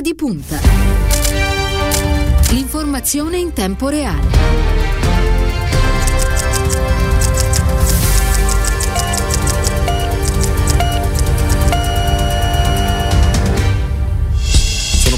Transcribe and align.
Ora 0.00 0.08
di 0.08 0.14
punta. 0.14 0.58
L'informazione 2.52 3.36
in 3.36 3.52
tempo 3.52 3.90
reale. 3.90 4.70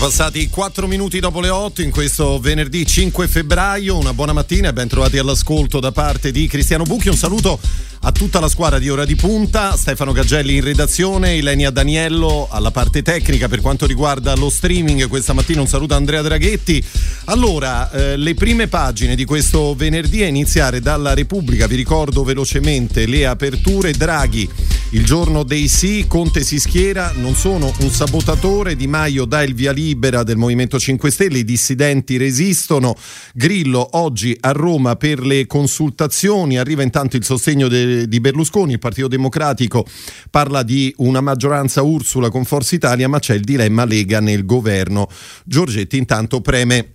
passati 0.03 0.49
4 0.49 0.89
minuti 0.89 1.21
dopo 1.21 1.41
le 1.41 1.49
8 1.49 1.81
in 1.81 1.93
questo 1.93 2.41
venerdì 2.41 2.85
5 2.85 3.29
febbraio. 3.29 3.97
Una 3.97 4.13
buona 4.13 4.33
mattina 4.33 4.71
e 4.71 4.73
ben 4.73 4.89
trovati 4.89 5.17
all'ascolto 5.17 5.79
da 5.79 5.93
parte 5.93 6.33
di 6.33 6.49
Cristiano 6.49 6.83
Bucchi. 6.83 7.09
Un 7.09 7.15
saluto 7.15 7.61
a 8.05 8.11
tutta 8.11 8.41
la 8.41 8.49
squadra 8.49 8.81
di 8.81 8.89
Ora 8.89 9.05
di 9.05 9.15
Punta, 9.15 9.77
Stefano 9.77 10.11
Gagelli 10.11 10.57
in 10.57 10.65
redazione, 10.65 11.37
Ilenia 11.37 11.71
Daniello 11.71 12.49
alla 12.51 12.73
parte 12.73 13.01
tecnica 13.01 13.47
per 13.47 13.61
quanto 13.61 13.87
riguarda 13.87 14.35
lo 14.35 14.51
streaming. 14.51 15.07
Questa 15.07 15.33
mattina 15.33 15.61
un 15.61 15.69
saluto 15.69 15.95
a 15.95 15.99
Andrea 15.99 16.21
Draghetti. 16.21 16.85
Allora, 17.27 17.93
eh, 17.93 18.17
le 18.17 18.35
prime 18.35 18.67
pagine 18.67 19.15
di 19.15 19.25
questo 19.25 19.77
venerdì 19.77 20.25
a 20.25 20.27
iniziare 20.27 20.81
dalla 20.81 21.15
Repubblica, 21.15 21.69
vi 21.69 21.77
ricordo 21.77 22.25
velocemente 22.25 23.07
le 23.07 23.25
aperture. 23.25 23.93
Draghi, 23.93 24.51
il 24.91 25.05
giorno 25.05 25.45
dei 25.45 25.69
sì, 25.69 26.07
Conte 26.09 26.43
si 26.43 26.59
schiera, 26.59 27.13
non 27.15 27.37
sono 27.37 27.73
un 27.79 27.91
sabotatore, 27.91 28.75
Di 28.75 28.89
Maio 28.89 29.27
dà 29.27 29.45
il 29.45 29.55
via 29.55 29.71
libera 29.71 30.25
del 30.25 30.37
Movimento 30.37 30.77
5 30.77 31.09
Stelle, 31.09 31.39
i 31.39 31.45
dissidenti 31.45 32.17
resistono. 32.17 32.97
Grillo 33.33 33.91
oggi 33.93 34.37
a 34.41 34.51
Roma 34.51 34.97
per 34.97 35.21
le 35.21 35.47
consultazioni, 35.47 36.59
arriva 36.59 36.83
intanto 36.83 37.17
il 37.17 37.25
sostegno 37.25 37.69
del 37.69 37.92
di 38.09 38.21
Berlusconi, 38.21 38.73
il 38.73 38.79
Partito 38.79 39.09
Democratico 39.09 39.85
parla 40.31 40.63
di 40.63 40.93
una 40.99 41.21
maggioranza 41.21 41.83
Ursula 41.83 42.31
con 42.31 42.45
Forza 42.45 42.75
Italia, 42.75 43.09
ma 43.09 43.19
c'è 43.19 43.35
il 43.35 43.43
dilemma 43.43 43.85
Lega 43.85 44.21
nel 44.21 44.45
governo. 44.45 45.09
Giorgetti 45.45 45.97
intanto 45.97 46.41
preme 46.41 46.93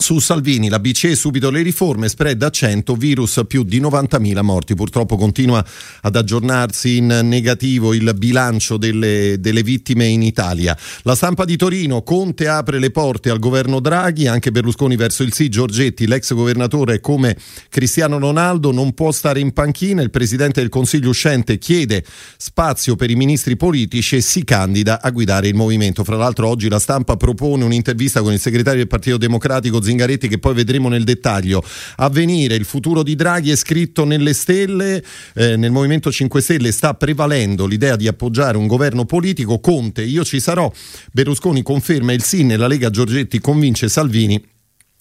su 0.00 0.20
Salvini, 0.20 0.68
la 0.68 0.78
BCE 0.78 1.16
subito 1.16 1.50
le 1.50 1.60
riforme, 1.60 2.08
spread 2.08 2.40
a 2.40 2.50
100, 2.50 2.94
virus 2.94 3.42
più 3.48 3.64
di 3.64 3.80
90.000 3.80 4.40
morti. 4.42 4.76
Purtroppo 4.76 5.16
continua 5.16 5.62
ad 6.02 6.14
aggiornarsi 6.14 6.98
in 6.98 7.06
negativo 7.24 7.92
il 7.92 8.14
bilancio 8.16 8.76
delle, 8.76 9.40
delle, 9.40 9.64
vittime 9.64 10.06
in 10.06 10.22
Italia. 10.22 10.78
La 11.02 11.16
stampa 11.16 11.44
di 11.44 11.56
Torino, 11.56 12.02
Conte 12.02 12.46
apre 12.46 12.78
le 12.78 12.92
porte 12.92 13.28
al 13.28 13.40
governo 13.40 13.80
Draghi, 13.80 14.28
anche 14.28 14.52
Berlusconi 14.52 14.94
verso 14.94 15.24
il 15.24 15.34
sì, 15.34 15.48
Giorgetti, 15.48 16.06
l'ex 16.06 16.32
governatore 16.32 17.00
come 17.00 17.36
Cristiano 17.68 18.18
Ronaldo, 18.18 18.70
non 18.70 18.94
può 18.94 19.10
stare 19.10 19.40
in 19.40 19.52
panchina, 19.52 20.00
il 20.00 20.10
presidente 20.10 20.60
del 20.60 20.70
Consiglio 20.70 21.08
uscente 21.08 21.58
chiede 21.58 22.04
spazio 22.36 22.94
per 22.94 23.10
i 23.10 23.16
ministri 23.16 23.56
politici 23.56 24.14
e 24.14 24.20
si 24.20 24.44
candida 24.44 25.02
a 25.02 25.10
guidare 25.10 25.48
il 25.48 25.56
movimento. 25.56 26.04
Fra 26.04 26.16
l'altro 26.16 26.46
oggi 26.46 26.68
la 26.68 26.78
stampa 26.78 27.16
propone 27.16 27.64
un'intervista 27.64 28.22
con 28.22 28.32
il 28.32 28.38
segretario 28.38 28.78
del 28.78 28.88
Partito 28.88 29.16
Democratico 29.16 29.86
Zingaretti 29.88 30.28
che 30.28 30.38
poi 30.38 30.54
vedremo 30.54 30.88
nel 30.88 31.04
dettaglio. 31.04 31.64
Avvenire, 31.96 32.54
il 32.54 32.64
futuro 32.64 33.02
di 33.02 33.14
Draghi 33.14 33.50
è 33.50 33.56
scritto 33.56 34.04
nelle 34.04 34.34
stelle, 34.34 35.02
eh, 35.34 35.56
nel 35.56 35.70
Movimento 35.70 36.12
5 36.12 36.40
Stelle 36.42 36.72
sta 36.72 36.94
prevalendo 36.94 37.66
l'idea 37.66 37.96
di 37.96 38.06
appoggiare 38.06 38.58
un 38.58 38.66
governo 38.66 39.04
politico, 39.04 39.60
Conte, 39.60 40.02
io 40.02 40.24
ci 40.24 40.40
sarò, 40.40 40.70
Berlusconi 41.12 41.62
conferma 41.62 42.12
il 42.12 42.22
sì, 42.22 42.44
nella 42.44 42.66
Lega 42.66 42.90
Giorgetti 42.90 43.40
convince 43.40 43.88
Salvini 43.88 44.56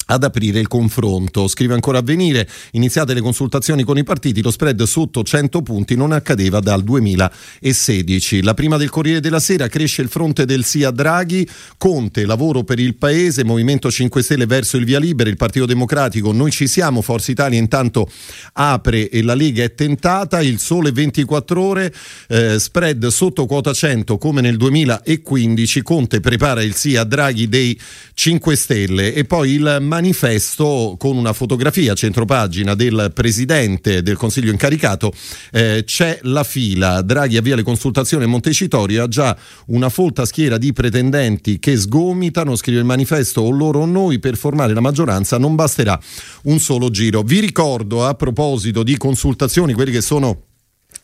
ad 0.08 0.24
aprire 0.24 0.60
il 0.60 0.68
confronto. 0.68 1.48
Scrive 1.48 1.74
ancora 1.74 2.00
a 2.00 2.02
venire, 2.02 2.48
iniziate 2.72 3.14
le 3.14 3.22
consultazioni 3.22 3.84
con 3.84 3.98
i 3.98 4.04
partiti, 4.04 4.42
lo 4.42 4.52
spread 4.52 4.82
sotto 4.84 5.24
100 5.24 5.62
punti 5.62 5.96
non 5.96 6.12
accadeva 6.12 6.60
dal 6.60 6.84
2016. 6.84 8.42
La 8.44 8.54
prima 8.54 8.78
del 8.78 8.90
Corriere 8.90 9.20
della 9.20 9.40
Sera 9.40 9.68
cresce 9.68 10.02
il 10.02 10.10
fronte 10.10 10.46
del 10.46 10.64
sì 10.64 10.84
a 10.84 10.92
Draghi, 10.92 11.48
Conte, 11.78 12.26
lavoro 12.26 12.64
per 12.64 12.80
il 12.80 12.96
Paese, 12.96 13.44
Movimento 13.44 13.92
5 13.92 14.22
Stelle 14.22 14.46
verso 14.46 14.78
il 14.78 14.86
via 14.86 15.00
libera, 15.00 15.30
il 15.30 15.38
Partito 15.38 15.66
Democratico, 15.66 16.32
noi 16.32 16.52
ci 16.52 16.68
siamo, 16.68 17.02
Forza 17.02 17.32
Italia 17.32 17.60
intanto 17.60 18.10
apre 18.54 19.10
e 19.10 19.22
la 19.22 19.36
Lega 19.36 19.64
è 19.64 19.74
tentata, 19.74 20.42
il 20.42 20.60
sole 20.60 20.92
24 20.92 21.62
ore, 21.62 21.94
eh, 22.30 22.60
spread 22.60 23.08
sotto 23.08 23.46
quota 23.46 23.74
100 23.74 24.18
come 24.18 24.42
nel 24.42 24.58
2015, 24.58 25.82
Conte 25.82 26.20
prepara 26.20 26.64
il 26.64 26.76
sì 26.76 26.96
a 26.96 27.04
Draghi 27.04 27.48
dei 27.48 27.80
5 28.14 28.56
Stelle 28.56 29.14
e 29.14 29.26
poi 29.26 29.52
il 29.52 29.78
manifesto 29.98 30.96
con 31.00 31.18
una 31.18 31.34
fotografia 31.34 31.94
a 31.94 31.96
centropagina 31.96 32.76
del 32.76 33.12
presidente 33.16 34.04
del 34.04 34.16
Consiglio 34.16 34.52
incaricato. 34.52 35.12
Eh, 35.52 35.84
c'è 35.86 36.20
la 36.24 36.44
fila, 36.44 37.02
Draghi 37.02 37.38
avvia 37.38 37.56
le 37.56 37.64
consultazioni 37.64 38.26
a 38.26 38.28
Montecitorio, 38.28 39.04
ha 39.04 39.08
già 39.08 39.36
una 39.68 39.90
folta 39.90 40.26
schiera 40.26 40.60
di 40.60 40.72
pretendenti 40.72 41.58
che 41.58 41.76
sgomitano, 41.76 42.56
scrive 42.56 42.80
il 42.80 42.86
manifesto, 42.86 43.42
o 43.42 43.50
loro 43.50 43.80
o 43.80 43.86
noi, 43.86 44.20
per 44.20 44.38
formare 44.38 44.74
la 44.74 44.82
maggioranza 44.82 45.40
non 45.40 45.56
basterà 45.56 46.00
un 46.44 46.60
solo 46.60 46.92
giro. 46.92 47.24
Vi 47.24 47.40
ricordo 47.40 48.06
a 48.06 48.14
proposito 48.14 48.84
di 48.84 48.98
consultazioni, 48.98 49.74
quelli 49.74 49.92
che 49.92 50.02
sono 50.02 50.47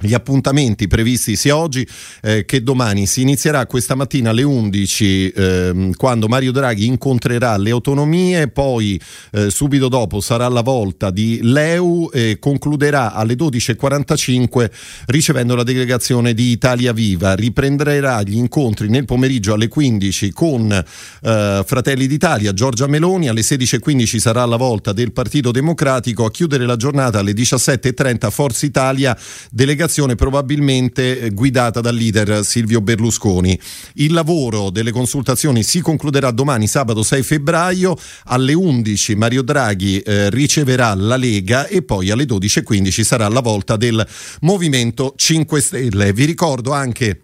gli 0.04 0.14
appuntamenti 0.14 0.88
previsti 0.88 1.36
sia 1.36 1.56
oggi 1.56 1.88
eh, 2.22 2.46
che 2.46 2.62
domani. 2.62 3.06
Si 3.06 3.22
inizierà 3.22 3.66
questa 3.66 3.96
mattina 3.96 4.32
alle 4.32 4.44
11 4.44 5.30
eh, 5.30 5.90
quando 5.96 6.28
Mario 6.28 6.52
Draghi 6.52 6.86
incontrerà 6.86 7.58
le 7.58 7.72
autonomie 7.72 8.48
poi 8.50 9.00
eh, 9.32 9.50
subito 9.50 9.88
dopo 9.88 10.20
sarà 10.20 10.48
la 10.48 10.62
volta 10.62 11.10
di 11.10 11.40
Leu 11.42 12.10
e 12.12 12.38
concluderà 12.40 13.14
alle 13.14 13.36
12.45 13.36 14.70
ricevendo 15.06 15.56
la 15.56 15.64
delegazione 15.64 16.34
di 16.34 16.52
Italia 16.52 16.92
Viva. 16.92 17.34
Riprenderà 17.34 18.22
gli 18.24 18.36
incontri 18.36 18.90
nel 18.90 19.06
pomeriggio 19.06 19.54
alle 19.54 19.68
15 19.68 20.32
con 20.32 20.72
eh, 20.72 21.64
Fratelli 21.66 22.08
d'Italia 22.08 22.54
Giorgia 22.54 22.88
Meloni. 22.88 23.30
Alle 23.30 23.42
16.15 23.42 24.18
sarà 24.18 24.46
la 24.46 24.58
volta 24.58 24.92
del 24.92 25.14
Partito 25.14 25.52
Democratico 25.52 26.26
a 26.26 26.32
chiudere 26.32 26.66
la 26.66 26.76
giornata. 26.76 27.20
Alle 27.20 27.32
17.30 27.32 28.30
Forza 28.30 28.66
Italia 28.66 29.18
delegazione 29.50 29.73
delegazione 29.74 30.16
probabilmente 30.16 31.20
eh, 31.20 31.30
guidata 31.32 31.82
dal 31.82 31.96
leader 31.96 32.46
Silvio 32.46 32.80
Berlusconi. 32.82 33.60
Il 33.96 34.14
lavoro 34.14 34.70
delle 34.70 34.92
consultazioni 34.92 35.64
si 35.64 35.82
concluderà 35.82 36.32
domani 36.32 36.68
sabato 36.68 37.02
6 37.02 37.24
febbraio 37.24 37.98
alle 38.26 38.54
11 38.54 39.16
Mario 39.16 39.42
Draghi 39.42 40.00
eh, 40.00 40.30
riceverà 40.30 40.94
la 40.94 41.18
Lega 41.18 41.68
e 41.68 41.82
poi 41.82 42.12
alle 42.12 42.26
12.15 42.26 43.02
sarà 43.02 43.28
la 43.28 43.42
volta 43.42 43.76
del 43.76 44.06
Movimento 44.42 45.14
5 45.16 45.62
Stelle. 45.62 46.14
Vi 46.14 46.26
ricordo 46.26 46.72
anche 46.72 47.22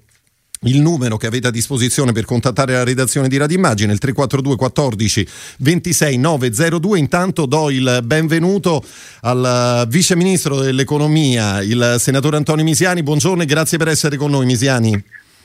il 0.63 0.81
numero 0.81 1.15
che 1.15 1.27
avete 1.27 1.47
a 1.47 1.51
disposizione 1.51 2.11
per 2.11 2.25
contattare 2.25 2.73
la 2.73 2.83
redazione 2.83 3.29
di 3.29 3.37
Radio 3.37 3.55
Immagine, 3.55 3.93
il 3.93 3.99
342 3.99 4.57
14 4.57 5.27
26 5.59 6.17
902. 6.17 6.99
Intanto 6.99 7.45
do 7.45 7.69
il 7.69 8.01
benvenuto 8.03 8.83
al 9.21 9.85
vice 9.87 10.17
ministro 10.17 10.59
dell'economia, 10.59 11.61
il 11.61 11.95
senatore 11.97 12.35
Antonio 12.35 12.65
Misiani. 12.65 13.03
Buongiorno 13.03 13.43
e 13.43 13.45
grazie 13.45 13.77
per 13.77 13.87
essere 13.87 14.17
con 14.17 14.31
noi, 14.31 14.45
Misiani. 14.45 15.01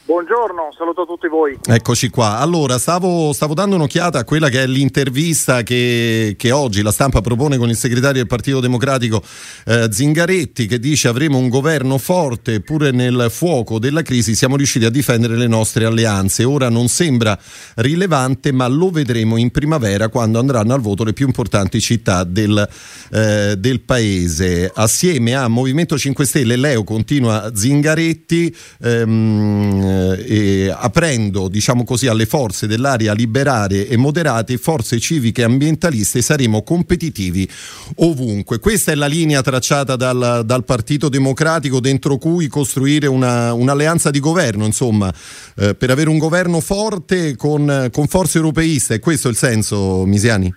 Buongiorno, 0.06 0.68
saluto 0.76 1.00
a 1.00 1.06
tutti 1.06 1.28
voi. 1.28 1.58
Eccoci 1.64 2.10
qua. 2.10 2.36
Allora, 2.36 2.76
stavo, 2.76 3.32
stavo 3.32 3.54
dando 3.54 3.76
un'occhiata 3.76 4.18
a 4.18 4.24
quella 4.24 4.50
che 4.50 4.62
è 4.62 4.66
l'intervista 4.66 5.62
che, 5.62 6.34
che, 6.36 6.50
oggi 6.50 6.82
la 6.82 6.92
stampa 6.92 7.22
propone 7.22 7.56
con 7.56 7.70
il 7.70 7.76
segretario 7.76 8.18
del 8.18 8.26
Partito 8.26 8.60
Democratico 8.60 9.22
eh, 9.64 9.88
Zingaretti, 9.90 10.66
che 10.66 10.78
dice 10.78 11.08
avremo 11.08 11.38
un 11.38 11.48
governo 11.48 11.96
forte, 11.96 12.60
pure 12.60 12.90
nel 12.90 13.28
fuoco 13.30 13.78
della 13.78 14.02
crisi 14.02 14.34
siamo 14.34 14.56
riusciti 14.56 14.84
a 14.84 14.90
difendere 14.90 15.38
le 15.38 15.46
nostre 15.46 15.86
alleanze. 15.86 16.44
Ora 16.44 16.68
non 16.68 16.88
sembra 16.88 17.38
rilevante, 17.76 18.52
ma 18.52 18.66
lo 18.66 18.90
vedremo 18.90 19.38
in 19.38 19.50
primavera 19.50 20.08
quando 20.08 20.38
andranno 20.38 20.74
al 20.74 20.82
voto 20.82 21.04
le 21.04 21.14
più 21.14 21.24
importanti 21.24 21.80
città 21.80 22.24
del, 22.24 22.68
eh, 23.10 23.54
del 23.56 23.80
paese. 23.80 24.70
Assieme 24.74 25.34
a 25.34 25.48
Movimento 25.48 25.96
5 25.96 26.26
Stelle, 26.26 26.56
Leo 26.56 26.84
continua 26.84 27.50
Zingaretti. 27.54 28.54
Ehm, 28.82 29.92
eh, 30.18 30.74
aprendo 30.76 31.48
diciamo 31.48 31.84
così, 31.84 32.06
alle 32.06 32.26
forze 32.26 32.66
dell'area 32.66 33.12
liberare 33.12 33.86
e 33.86 33.96
moderate, 33.96 34.56
forze 34.58 34.98
civiche 34.98 35.42
e 35.42 35.44
ambientaliste, 35.44 36.22
saremo 36.22 36.62
competitivi 36.62 37.48
ovunque. 37.96 38.58
Questa 38.58 38.92
è 38.92 38.94
la 38.94 39.06
linea 39.06 39.42
tracciata 39.42 39.96
dal, 39.96 40.42
dal 40.44 40.64
Partito 40.64 41.08
Democratico 41.08 41.80
dentro 41.80 42.16
cui 42.16 42.48
costruire 42.48 43.06
una, 43.06 43.52
un'alleanza 43.52 44.10
di 44.10 44.20
governo, 44.20 44.64
insomma, 44.64 45.12
eh, 45.56 45.74
per 45.74 45.90
avere 45.90 46.08
un 46.08 46.18
governo 46.18 46.60
forte 46.60 47.36
con, 47.36 47.88
con 47.92 48.06
forze 48.06 48.38
europeiste. 48.38 48.94
È 48.94 48.98
questo 49.00 49.28
il 49.28 49.36
senso, 49.36 50.04
Misiani? 50.04 50.52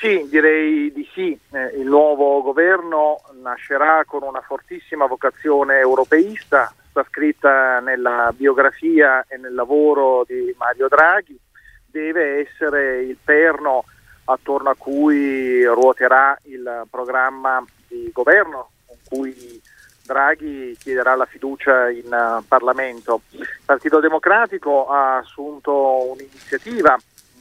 Sì, 0.00 0.26
direi 0.28 0.92
di 0.92 1.06
sì. 1.14 1.38
Eh, 1.52 1.78
il 1.80 1.86
nuovo 1.86 2.42
governo 2.42 3.20
nascerà 3.40 4.02
con 4.04 4.24
una 4.24 4.42
fortissima 4.44 5.06
vocazione 5.06 5.78
europeista, 5.78 6.74
sta 6.92 7.04
scritta 7.08 7.80
nella 7.80 8.32
biografia 8.36 9.24
e 9.26 9.38
nel 9.38 9.54
lavoro 9.54 10.24
di 10.26 10.54
Mario 10.58 10.88
Draghi, 10.88 11.38
deve 11.86 12.40
essere 12.40 13.02
il 13.02 13.16
perno 13.22 13.84
attorno 14.26 14.68
a 14.68 14.76
cui 14.76 15.64
ruoterà 15.64 16.38
il 16.44 16.86
programma 16.90 17.64
di 17.88 18.10
governo 18.12 18.70
con 18.86 18.96
cui 19.08 19.60
Draghi 20.04 20.76
chiederà 20.78 21.14
la 21.14 21.24
fiducia 21.24 21.88
in 21.88 22.12
uh, 22.12 22.44
Parlamento. 22.46 23.22
Il 23.30 23.48
Partito 23.64 23.98
Democratico 23.98 24.88
ha 24.88 25.16
assunto 25.16 26.10
un'iniziativa, 26.10 26.98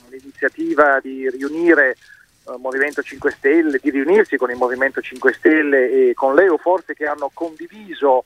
un'iniziativa 0.07 0.99
di 1.01 1.29
riunire 1.29 1.97
uh, 2.45 2.55
Movimento 2.55 3.01
5 3.01 3.31
Stelle, 3.31 3.79
di 3.81 3.89
riunirsi 3.89 4.37
con 4.37 4.49
il 4.49 4.57
Movimento 4.57 5.01
5 5.01 5.33
Stelle 5.33 5.91
e 5.91 6.13
con 6.13 6.35
Leo, 6.35 6.57
forze 6.57 6.93
che 6.93 7.05
hanno 7.05 7.29
condiviso 7.33 8.23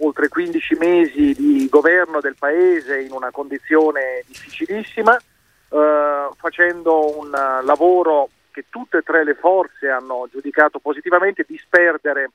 oltre 0.00 0.28
15 0.28 0.74
mesi 0.76 1.34
di 1.34 1.68
governo 1.68 2.20
del 2.20 2.36
Paese 2.38 3.00
in 3.00 3.12
una 3.12 3.30
condizione 3.30 4.22
difficilissima, 4.26 5.14
uh, 5.14 6.34
facendo 6.36 7.18
un 7.18 7.30
lavoro 7.30 8.28
che 8.50 8.64
tutte 8.68 8.98
e 8.98 9.02
tre 9.02 9.24
le 9.24 9.34
forze 9.34 9.88
hanno 9.88 10.28
giudicato 10.30 10.78
positivamente, 10.78 11.44
disperdere 11.46 12.30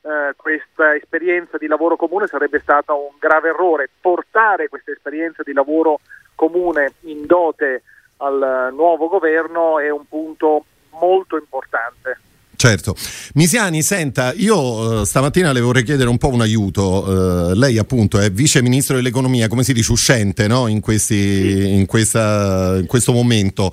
eh, 0.00 0.32
questa 0.36 0.94
esperienza 0.94 1.58
di 1.58 1.66
lavoro 1.66 1.96
comune 1.96 2.26
sarebbe 2.26 2.60
stato 2.60 2.96
un 2.96 3.16
grave 3.18 3.50
errore. 3.50 3.90
Portare 4.00 4.68
questa 4.68 4.92
esperienza 4.92 5.42
di 5.42 5.52
lavoro 5.52 6.00
comune 6.34 6.94
in 7.00 7.26
dote 7.26 7.82
al 8.18 8.70
nuovo 8.72 9.08
governo 9.08 9.78
è 9.78 9.90
un 9.90 10.06
punto 10.06 10.64
molto 10.90 11.36
importante. 11.36 12.18
Certo. 12.58 12.96
Misiani, 13.34 13.82
senta, 13.82 14.32
io 14.34 14.56
uh, 14.56 15.04
stamattina 15.04 15.52
le 15.52 15.60
vorrei 15.60 15.84
chiedere 15.84 16.08
un 16.08 16.18
po' 16.18 16.30
un 16.30 16.40
aiuto. 16.40 17.04
Uh, 17.06 17.52
lei 17.54 17.78
appunto 17.78 18.18
è 18.18 18.32
vice 18.32 18.62
ministro 18.62 18.96
dell'economia, 18.96 19.46
come 19.46 19.62
si 19.62 19.72
dice, 19.72 19.92
uscente 19.92 20.48
no? 20.48 20.66
in, 20.66 20.80
questi, 20.80 21.76
in, 21.76 21.86
questa, 21.86 22.78
in, 22.80 22.86
questo 22.86 23.12
momento. 23.12 23.72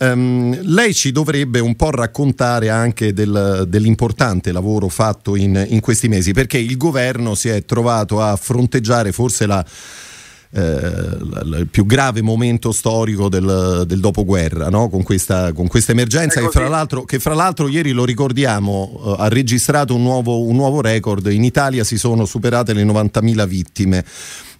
Um, 0.00 0.54
lei 0.64 0.92
ci 0.92 1.12
dovrebbe 1.12 1.60
un 1.60 1.76
po' 1.76 1.88
raccontare 1.88 2.68
anche 2.68 3.14
del, 3.14 3.64
dell'importante 3.68 4.52
lavoro 4.52 4.88
fatto 4.90 5.34
in, 5.34 5.64
in 5.70 5.80
questi 5.80 6.08
mesi, 6.08 6.32
perché 6.32 6.58
il 6.58 6.76
governo 6.76 7.34
si 7.34 7.48
è 7.48 7.64
trovato 7.64 8.20
a 8.20 8.36
fronteggiare 8.36 9.12
forse 9.12 9.46
la 9.46 9.64
eh, 9.64 10.05
il 10.50 11.68
più 11.70 11.86
grave 11.86 12.22
momento 12.22 12.72
storico 12.72 13.28
del, 13.28 13.84
del 13.86 14.00
dopoguerra, 14.00 14.68
no? 14.68 14.88
con, 14.88 15.02
questa, 15.02 15.52
con, 15.52 15.66
questa, 15.66 15.92
emergenza 15.92 16.40
che 16.40 16.48
fra, 16.48 16.86
che 17.04 17.18
fra, 17.18 17.34
l'altro, 17.34 17.68
ieri 17.68 17.90
lo 17.90 18.04
ricordiamo 18.04 19.00
eh, 19.04 19.14
ha 19.18 19.28
registrato 19.28 19.94
un 19.94 20.02
nuovo, 20.02 20.42
un 20.42 20.56
nuovo 20.56 20.80
record, 20.80 21.26
in 21.26 21.44
Italia 21.44 21.84
si 21.84 21.98
sono 21.98 22.24
superate 22.24 22.72
le 22.72 22.84
90.000 22.84 23.46
vittime. 23.46 24.04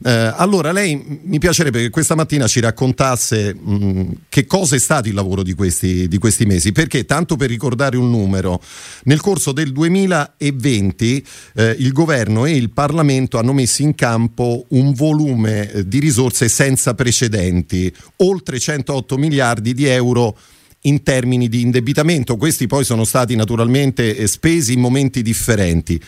Eh, 0.04 0.10
allora, 0.10 0.72
lei 0.72 1.20
mi 1.22 1.38
piacerebbe 1.38 1.80
che 1.80 1.90
questa 1.90 2.14
mattina 2.14 2.46
ci 2.46 2.60
raccontasse 2.60 3.54
mh, 3.54 4.12
che 4.28 4.44
cosa 4.44 4.76
è 4.76 4.78
stato 4.78 5.08
il 5.08 5.14
lavoro 5.14 5.42
di 5.42 5.54
questi, 5.54 6.06
di 6.06 6.18
questi, 6.18 6.44
mesi, 6.44 6.72
perché 6.72 7.06
tanto 7.06 7.36
per 7.36 7.48
ricordare 7.48 7.96
un 7.96 8.10
numero, 8.10 8.60
nel 9.04 9.20
corso 9.20 9.52
del 9.52 9.72
2020 9.72 11.26
eh, 11.54 11.76
il 11.78 11.92
governo 11.92 12.44
e 12.44 12.52
il 12.52 12.70
Parlamento 12.70 13.38
hanno 13.38 13.52
messo 13.52 13.82
in 13.82 13.94
campo 13.94 14.66
un 14.70 14.92
volume 14.92 15.70
eh, 15.70 15.88
di 15.88 15.98
risorse 15.98 16.48
senza 16.48 16.94
precedenti, 16.94 17.92
oltre 18.16 18.58
108 18.58 19.16
miliardi 19.16 19.72
di 19.72 19.86
euro 19.86 20.36
in 20.82 21.02
termini 21.02 21.48
di 21.48 21.62
indebitamento. 21.62 22.36
Questi 22.36 22.66
poi 22.66 22.84
sono 22.84 23.04
stati 23.04 23.34
naturalmente 23.34 24.16
eh, 24.16 24.26
spesi 24.26 24.74
in 24.74 24.80
momenti 24.80 25.22
differenti 25.22 26.00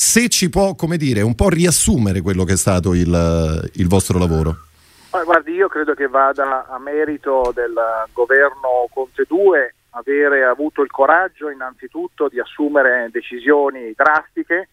se 0.00 0.30
ci 0.30 0.48
può, 0.48 0.74
come 0.74 0.96
dire, 0.96 1.20
un 1.20 1.34
po' 1.34 1.50
riassumere 1.50 2.22
quello 2.22 2.44
che 2.44 2.54
è 2.54 2.56
stato 2.56 2.94
il, 2.94 3.70
il 3.74 3.86
vostro 3.86 4.18
lavoro. 4.18 4.56
Ma 5.12 5.22
guardi, 5.24 5.52
io 5.52 5.68
credo 5.68 5.92
che 5.92 6.08
vada 6.08 6.66
a 6.66 6.78
merito 6.78 7.52
del 7.54 7.74
governo 8.10 8.88
Conte 8.90 9.26
2 9.28 9.74
avere 9.90 10.44
avuto 10.44 10.80
il 10.80 10.90
coraggio 10.90 11.50
innanzitutto 11.50 12.28
di 12.28 12.40
assumere 12.40 13.10
decisioni 13.12 13.92
drastiche 13.94 14.70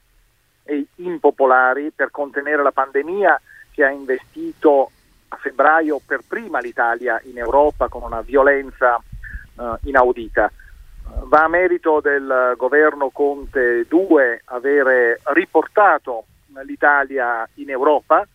e 0.64 0.86
impopolari 0.96 1.92
per 1.94 2.10
contenere 2.10 2.64
la 2.64 2.72
pandemia 2.72 3.42
che 3.72 3.84
ha 3.84 3.90
investito 3.90 4.92
a 5.28 5.36
febbraio 5.36 6.00
per 6.06 6.22
prima 6.26 6.60
l'Italia 6.60 7.20
in 7.26 7.38
Europa 7.38 7.90
con 7.90 8.04
una 8.04 8.22
violenza 8.22 8.96
uh, 9.56 9.76
inaudita 9.84 10.50
va 11.28 11.44
a 11.44 11.48
merito 11.48 12.00
del 12.00 12.54
governo 12.56 13.10
Conte 13.10 13.86
2 13.88 14.42
avere 14.46 15.20
riportato 15.34 16.26
l'Italia 16.64 17.48
in 17.56 17.70
Europa, 17.70 18.26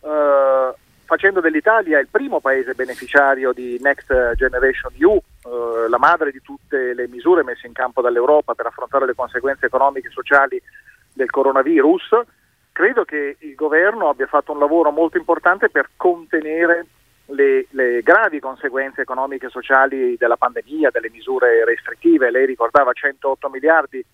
eh, 0.00 0.74
facendo 1.04 1.40
dell'Italia 1.40 1.98
il 1.98 2.08
primo 2.08 2.40
paese 2.40 2.74
beneficiario 2.74 3.52
di 3.52 3.78
Next 3.80 4.34
Generation 4.34 4.92
EU, 4.98 5.16
eh, 5.16 5.88
la 5.88 5.98
madre 5.98 6.30
di 6.30 6.40
tutte 6.42 6.94
le 6.94 7.08
misure 7.08 7.42
messe 7.42 7.66
in 7.66 7.72
campo 7.72 8.02
dall'Europa 8.02 8.54
per 8.54 8.66
affrontare 8.66 9.06
le 9.06 9.14
conseguenze 9.14 9.66
economiche 9.66 10.08
e 10.08 10.12
sociali 10.12 10.62
del 11.12 11.30
coronavirus. 11.30 12.20
Credo 12.72 13.04
che 13.04 13.36
il 13.38 13.54
governo 13.54 14.08
abbia 14.08 14.26
fatto 14.26 14.52
un 14.52 14.58
lavoro 14.58 14.90
molto 14.90 15.16
importante 15.16 15.70
per 15.70 15.90
contenere 15.96 16.86
le, 17.26 17.66
le, 17.70 18.02
gravi 18.02 18.40
conseguenze 18.40 19.02
economiche 19.02 19.46
e 19.46 19.50
sociali 19.50 20.16
della 20.16 20.36
pandemia, 20.36 20.90
delle 20.90 21.10
misure 21.10 21.64
restrittive. 21.64 22.30
Lei 22.30 22.46
ricordava 22.46 22.92
108 22.92 23.48
miliardi, 23.48 24.04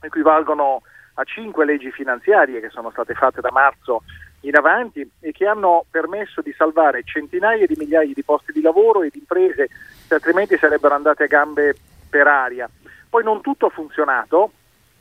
equivalgono 0.00 0.82
a 1.14 1.24
cinque 1.24 1.64
leggi 1.64 1.90
finanziarie 1.90 2.60
che 2.60 2.70
sono 2.70 2.90
state 2.90 3.14
fatte 3.14 3.40
da 3.40 3.50
marzo 3.50 4.02
in 4.42 4.56
avanti 4.56 5.08
e 5.20 5.32
che 5.32 5.46
hanno 5.46 5.84
permesso 5.90 6.40
di 6.40 6.52
salvare 6.56 7.02
centinaia 7.04 7.66
di 7.66 7.74
migliaia 7.76 8.12
di 8.14 8.22
posti 8.22 8.52
di 8.52 8.62
lavoro 8.62 9.02
e 9.02 9.10
di 9.10 9.18
imprese 9.18 9.68
che 10.08 10.14
altrimenti 10.14 10.56
sarebbero 10.56 10.94
andate 10.94 11.24
a 11.24 11.26
gambe 11.26 11.74
per 12.08 12.26
aria. 12.26 12.68
Poi 13.08 13.22
non 13.22 13.42
tutto 13.42 13.66
ha 13.66 13.70
funzionato, 13.70 14.52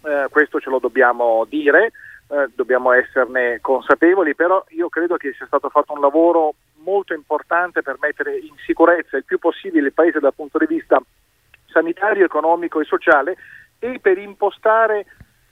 eh, 0.04 0.28
questo 0.30 0.60
ce 0.60 0.70
lo 0.70 0.80
dobbiamo 0.80 1.46
dire, 1.48 1.92
eh, 2.28 2.50
dobbiamo 2.54 2.92
esserne 2.92 3.60
consapevoli, 3.62 4.36
però 4.36 4.64
io 4.70 4.90
credo 4.90 5.16
che 5.16 5.34
sia 5.34 5.46
stato 5.46 5.70
fatto 5.70 5.94
un 5.94 6.02
lavoro 6.02 6.56
molto 6.84 7.14
importante 7.14 7.82
per 7.82 7.98
mettere 8.00 8.38
in 8.38 8.56
sicurezza 8.66 9.18
il 9.18 9.26
più 9.26 9.40
possibile 9.40 9.88
il 9.88 9.94
Paese 9.94 10.20
dal 10.20 10.34
punto 10.34 10.58
di 10.58 10.66
vista 10.66 11.02
sanitario, 11.66 12.26
economico 12.26 12.80
e 12.80 12.86
sociale 12.86 13.38
e 13.80 14.00
per 14.02 14.18
impostare 14.18 15.06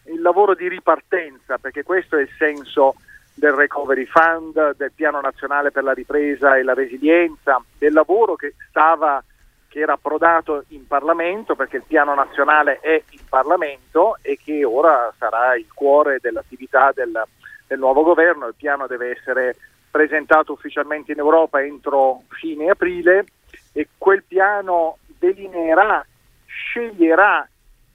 il 0.06 0.22
lavoro 0.22 0.56
di 0.56 0.68
ripartenza, 0.68 1.58
perché 1.58 1.84
questo 1.84 2.18
è 2.18 2.22
il 2.22 2.30
senso 2.38 2.96
del 3.34 3.52
Recovery 3.52 4.06
Fund, 4.06 4.76
del 4.76 4.92
Piano 4.94 5.22
Nazionale 5.22 5.72
per 5.72 5.84
la 5.84 5.94
Ripresa 5.94 6.58
e 6.58 6.64
la 6.64 6.74
Resilienza, 6.74 7.62
del 7.78 7.94
lavoro 7.94 8.36
che 8.36 8.56
stava 8.70 9.24
che 9.68 9.80
era 9.80 9.94
approdato 9.94 10.64
in 10.70 10.88
Parlamento 10.88 11.56
perché 11.56 11.78
il 11.78 11.84
piano 11.86 12.16
nazionale 12.16 12.80
è 12.80 13.04
in 13.12 13.20
Parlamento 13.28 14.18
e 14.22 14.40
che 14.44 14.64
ora 14.64 15.14
sarà 15.18 15.56
il 15.56 15.68
cuore 15.74 16.18
dell'attività 16.20 16.92
del, 16.94 17.22
del 17.68 17.78
nuovo 17.78 18.04
governo. 18.04 18.48
Il 18.48 18.56
piano 18.56 18.88
deve 18.88 19.12
essere 19.12 19.56
presentato 19.98 20.54
ufficialmente 20.54 21.12
in 21.12 21.18
Europa 21.18 21.64
entro 21.64 22.22
fine 22.30 22.70
aprile 22.70 23.26
e 23.74 23.88
quel 23.98 24.24
piano 24.28 25.00
delineerà, 25.18 26.06
sceglierà 26.46 27.48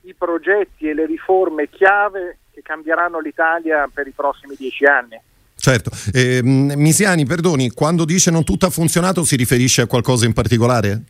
i 0.03 0.15
progetti 0.15 0.89
e 0.89 0.95
le 0.95 1.07
riforme 1.07 1.69
chiave 1.69 2.39
che 2.53 2.61
cambieranno 2.63 3.21
l'Italia 3.21 3.89
per 3.93 4.09
i 4.09 4.11
prossimi 4.11 4.57
dieci 4.57 4.85
anni. 4.85 5.17
Certo, 5.55 5.91
eh, 6.13 6.41
Misiani, 6.43 7.25
perdoni, 7.25 7.71
quando 7.71 8.05
dice 8.05 8.33
non 8.33 8.43
tutto 8.43 8.67
ha 8.67 8.71
funzionato 8.71 9.23
si 9.23 9.37
riferisce 9.37 9.83
a 9.83 9.87
qualcosa 9.87 10.27
in 10.27 10.33
particolare? 10.33 11.03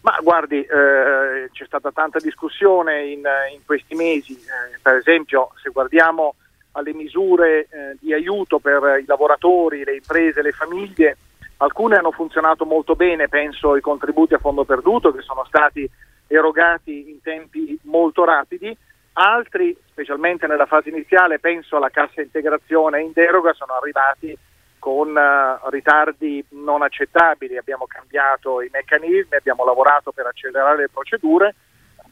Ma 0.00 0.18
guardi, 0.20 0.58
eh, 0.62 1.48
c'è 1.52 1.64
stata 1.64 1.92
tanta 1.92 2.18
discussione 2.18 3.04
in, 3.04 3.22
in 3.54 3.60
questi 3.64 3.94
mesi, 3.94 4.32
eh, 4.32 4.78
per 4.82 4.96
esempio 4.96 5.52
se 5.62 5.70
guardiamo 5.70 6.34
alle 6.76 6.92
misure 6.92 7.60
eh, 7.70 7.96
di 7.98 8.12
aiuto 8.12 8.58
per 8.58 9.00
i 9.00 9.04
lavoratori, 9.06 9.84
le 9.84 9.96
imprese, 9.96 10.42
le 10.42 10.52
famiglie. 10.52 11.16
Alcune 11.58 11.96
hanno 11.96 12.10
funzionato 12.10 12.66
molto 12.66 12.94
bene, 12.94 13.28
penso 13.28 13.72
ai 13.72 13.80
contributi 13.80 14.34
a 14.34 14.38
fondo 14.38 14.64
perduto 14.64 15.10
che 15.12 15.22
sono 15.22 15.44
stati 15.46 15.88
erogati 16.26 17.10
in 17.10 17.20
tempi 17.22 17.78
molto 17.84 18.24
rapidi, 18.24 18.76
altri, 19.14 19.76
specialmente 19.86 20.46
nella 20.46 20.66
fase 20.66 20.90
iniziale, 20.90 21.38
penso 21.38 21.76
alla 21.76 21.88
cassa 21.88 22.20
integrazione 22.20 23.00
in 23.00 23.12
deroga, 23.14 23.54
sono 23.54 23.72
arrivati 23.72 24.36
con 24.78 25.08
uh, 25.16 25.68
ritardi 25.70 26.44
non 26.50 26.82
accettabili, 26.82 27.56
abbiamo 27.56 27.86
cambiato 27.86 28.60
i 28.60 28.68
meccanismi, 28.70 29.34
abbiamo 29.34 29.64
lavorato 29.64 30.12
per 30.12 30.26
accelerare 30.26 30.76
le 30.76 30.88
procedure, 30.92 31.54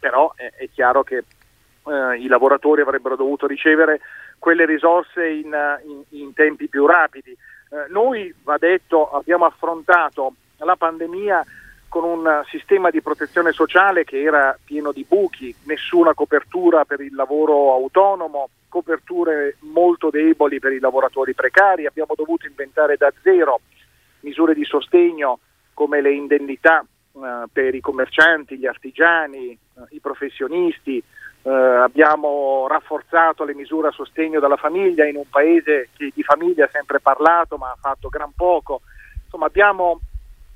però 0.01 0.33
è, 0.35 0.51
è 0.57 0.69
chiaro 0.73 1.03
che 1.03 1.25
uh, 1.83 2.13
i 2.13 2.27
lavoratori 2.27 2.81
avrebbero 2.81 3.17
dovuto 3.17 3.47
ricevere 3.47 4.01
quelle 4.45 4.67
risorse 4.67 5.27
in, 5.27 5.57
in, 5.87 6.03
in 6.21 6.35
tempi 6.35 6.69
più 6.69 6.85
rapidi. 6.85 7.31
Eh, 7.31 7.87
noi, 7.89 8.31
va 8.43 8.59
detto, 8.59 9.11
abbiamo 9.11 9.47
affrontato 9.47 10.35
la 10.59 10.77
pandemia 10.77 11.43
con 11.89 12.05
un 12.05 12.43
sistema 12.51 12.91
di 12.91 13.01
protezione 13.01 13.53
sociale 13.53 14.05
che 14.05 14.21
era 14.21 14.55
pieno 14.63 14.93
di 14.93 15.07
buchi, 15.09 15.55
nessuna 15.65 16.13
copertura 16.13 16.85
per 16.85 17.01
il 17.01 17.15
lavoro 17.15 17.73
autonomo, 17.73 18.51
coperture 18.69 19.57
molto 19.61 20.11
deboli 20.11 20.59
per 20.59 20.73
i 20.73 20.79
lavoratori 20.79 21.33
precari, 21.33 21.87
abbiamo 21.87 22.13
dovuto 22.15 22.47
inventare 22.47 22.99
da 22.99 23.11
zero 23.23 23.61
misure 24.21 24.53
di 24.53 24.65
sostegno 24.65 25.39
come 25.73 26.03
le 26.03 26.13
indennità 26.13 26.85
per 27.53 27.75
i 27.75 27.81
commercianti, 27.81 28.59
gli 28.59 28.67
artigiani, 28.67 29.51
eh, 29.51 29.59
i 29.91 30.01
professionisti, 30.01 31.03
eh, 31.43 31.51
abbiamo 31.51 32.67
rafforzato 32.69 33.45
le 33.45 33.55
misure 33.55 33.89
a 33.89 33.93
sostegno 33.93 34.41
della 34.41 34.57
famiglia 34.57 35.07
in 35.07 35.17
un 35.17 35.29
paese 35.29 35.91
che 35.97 36.11
di 36.15 36.23
famiglia 36.23 36.65
ha 36.65 36.71
sempre 36.73 37.01
parlato 37.01 37.57
ma 37.57 37.71
ha 37.71 37.79
fatto 37.79 38.09
gran 38.09 38.33
poco. 38.35 38.81
Insomma, 39.25 39.47
abbiamo 39.47 40.01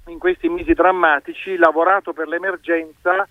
in 0.07 0.19
questi 0.19 0.49
mesi 0.49 0.73
drammatici 0.73 1.57
lavorato 1.57 2.13
per 2.13 2.27
l'emergenza 2.27 3.29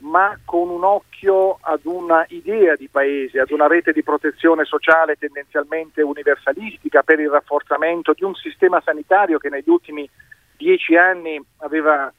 ma 0.00 0.38
con 0.44 0.70
un 0.70 0.84
occhio 0.84 1.58
ad 1.60 1.80
una 1.84 2.24
idea 2.28 2.74
di 2.74 2.88
paese, 2.88 3.40
ad 3.40 3.50
una 3.50 3.66
rete 3.66 3.92
di 3.92 4.02
protezione 4.02 4.64
sociale 4.64 5.16
tendenzialmente 5.16 6.00
universalistica 6.00 7.02
per 7.02 7.20
il 7.20 7.28
rafforzamento 7.28 8.12
di 8.14 8.24
un 8.24 8.34
sistema 8.34 8.80
sanitario 8.82 9.38
che 9.38 9.50
negli 9.50 9.68
ultimi 9.68 10.08
dieci 10.56 10.96
anni 10.96 11.42
aveva, 11.58 12.10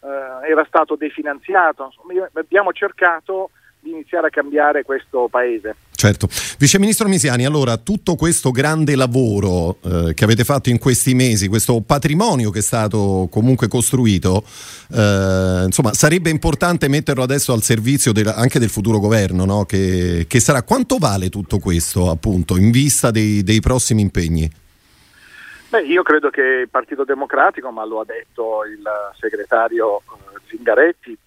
eh, 0.00 0.50
era 0.50 0.64
stato 0.66 0.96
definanziato. 0.96 1.84
Insomma, 1.84 2.28
abbiamo 2.34 2.72
cercato 2.72 3.50
di 3.86 3.90
iniziare 3.92 4.26
a 4.26 4.30
cambiare 4.30 4.82
questo 4.82 5.28
paese. 5.30 5.76
Certo. 5.94 6.28
Vice 6.58 6.78
Ministro 6.78 7.08
Misiani, 7.08 7.46
allora 7.46 7.78
tutto 7.78 8.16
questo 8.16 8.50
grande 8.50 8.96
lavoro 8.96 9.78
eh, 9.82 10.12
che 10.12 10.24
avete 10.24 10.44
fatto 10.44 10.68
in 10.68 10.78
questi 10.78 11.14
mesi, 11.14 11.48
questo 11.48 11.80
patrimonio 11.80 12.50
che 12.50 12.58
è 12.58 12.62
stato 12.62 13.28
comunque 13.30 13.66
costruito, 13.66 14.44
eh, 14.92 15.62
insomma, 15.64 15.94
sarebbe 15.94 16.28
importante 16.28 16.88
metterlo 16.88 17.22
adesso 17.22 17.54
al 17.54 17.62
servizio 17.62 18.12
del, 18.12 18.26
anche 18.26 18.58
del 18.58 18.68
futuro 18.68 18.98
governo, 18.98 19.46
no? 19.46 19.64
che, 19.64 20.26
che, 20.28 20.40
sarà. 20.40 20.62
Quanto 20.62 20.98
vale 20.98 21.30
tutto 21.30 21.58
questo, 21.58 22.10
appunto, 22.10 22.58
in 22.58 22.70
vista 22.70 23.10
dei, 23.10 23.42
dei 23.42 23.60
prossimi 23.60 24.02
impegni? 24.02 24.50
Beh, 25.68 25.82
io 25.82 26.04
credo 26.04 26.30
che 26.30 26.42
il 26.42 26.68
Partito 26.68 27.02
Democratico, 27.02 27.70
ma 27.72 27.84
lo 27.84 27.98
ha 27.98 28.04
detto 28.04 28.64
il 28.64 28.88
segretario 29.18 29.98
eh, 29.98 30.38
Zingaretti, 30.46 31.18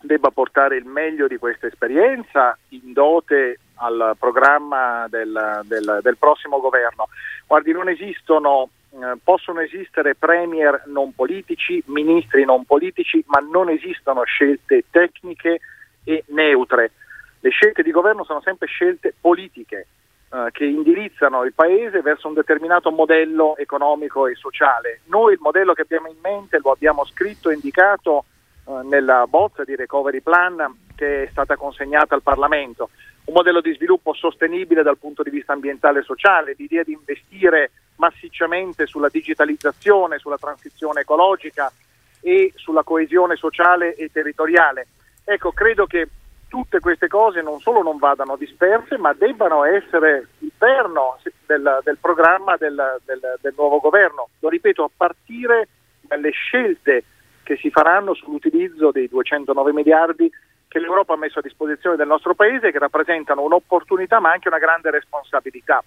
debba 0.00 0.30
portare 0.30 0.76
il 0.76 0.86
meglio 0.86 1.26
di 1.26 1.36
questa 1.36 1.66
esperienza 1.66 2.56
in 2.70 2.94
dote 2.94 3.58
al 3.74 4.16
programma 4.18 5.06
del, 5.08 5.60
del, 5.64 5.98
del 6.00 6.16
prossimo 6.16 6.58
governo. 6.58 7.08
Guardi, 7.46 7.72
non 7.72 7.90
esistono, 7.90 8.70
eh, 8.92 9.18
possono 9.22 9.60
esistere 9.60 10.14
premier 10.14 10.84
non 10.86 11.14
politici, 11.14 11.82
ministri 11.86 12.46
non 12.46 12.64
politici, 12.64 13.22
ma 13.26 13.40
non 13.40 13.68
esistono 13.68 14.22
scelte 14.22 14.84
tecniche 14.90 15.60
e 16.02 16.24
neutre. 16.28 16.92
Le 17.40 17.50
scelte 17.50 17.82
di 17.82 17.90
governo 17.90 18.24
sono 18.24 18.40
sempre 18.40 18.68
scelte 18.68 19.12
politiche 19.20 19.86
eh, 20.28 20.48
che 20.52 20.64
indirizzano 20.64 21.44
il 21.44 21.52
Paese 21.54 22.02
verso 22.02 22.28
un 22.28 22.34
determinato 22.34 22.90
modello 22.90 23.56
economico 23.56 24.26
e 24.26 24.34
sociale. 24.34 25.00
Noi 25.04 25.34
il 25.34 25.38
modello 25.40 25.72
che 25.72 25.82
abbiamo 25.82 26.08
in 26.08 26.16
mente 26.20 26.58
lo 26.58 26.72
abbiamo 26.72 27.04
scritto 27.04 27.48
e 27.48 27.54
indicato 27.54 28.24
eh, 28.66 28.82
nella 28.84 29.26
bozza 29.28 29.62
di 29.62 29.76
recovery 29.76 30.20
plan 30.20 30.84
che 30.96 31.24
è 31.24 31.28
stata 31.30 31.56
consegnata 31.56 32.14
al 32.14 32.22
Parlamento. 32.22 32.90
Un 33.26 33.34
modello 33.34 33.60
di 33.60 33.74
sviluppo 33.74 34.14
sostenibile 34.14 34.82
dal 34.82 34.98
punto 34.98 35.22
di 35.22 35.30
vista 35.30 35.52
ambientale 35.52 36.00
e 36.00 36.02
sociale, 36.02 36.54
l'idea 36.56 36.82
di 36.82 36.92
investire 36.92 37.70
massicciamente 37.96 38.86
sulla 38.86 39.08
digitalizzazione, 39.08 40.18
sulla 40.18 40.38
transizione 40.38 41.02
ecologica 41.02 41.70
e 42.20 42.52
sulla 42.56 42.82
coesione 42.82 43.36
sociale 43.36 43.94
e 43.94 44.10
territoriale. 44.10 44.88
Ecco, 45.24 45.52
credo 45.52 45.86
che 45.86 46.08
tutte 46.48 46.80
queste 46.80 47.08
cose 47.08 47.42
non 47.42 47.60
solo 47.60 47.82
non 47.82 47.98
vadano 47.98 48.36
disperse, 48.36 48.98
ma 48.98 49.12
debbano 49.12 49.64
essere 49.64 50.28
il 50.38 50.52
perno 50.56 51.18
del, 51.46 51.80
del 51.82 51.98
programma 52.00 52.56
del, 52.56 53.00
del, 53.04 53.38
del 53.40 53.54
nuovo 53.56 53.80
governo. 53.80 54.28
Lo 54.40 54.48
ripeto, 54.48 54.84
a 54.84 54.90
partire 54.94 55.68
dalle 56.00 56.30
scelte 56.30 57.04
che 57.42 57.56
si 57.56 57.70
faranno 57.70 58.14
sull'utilizzo 58.14 58.90
dei 58.90 59.08
209 59.08 59.72
miliardi 59.72 60.30
che 60.68 60.78
l'Europa 60.80 61.14
ha 61.14 61.16
messo 61.16 61.38
a 61.38 61.42
disposizione 61.42 61.96
del 61.96 62.06
nostro 62.06 62.34
Paese, 62.34 62.70
che 62.70 62.78
rappresentano 62.78 63.42
un'opportunità 63.42 64.20
ma 64.20 64.32
anche 64.32 64.48
una 64.48 64.58
grande 64.58 64.90
responsabilità, 64.90 65.82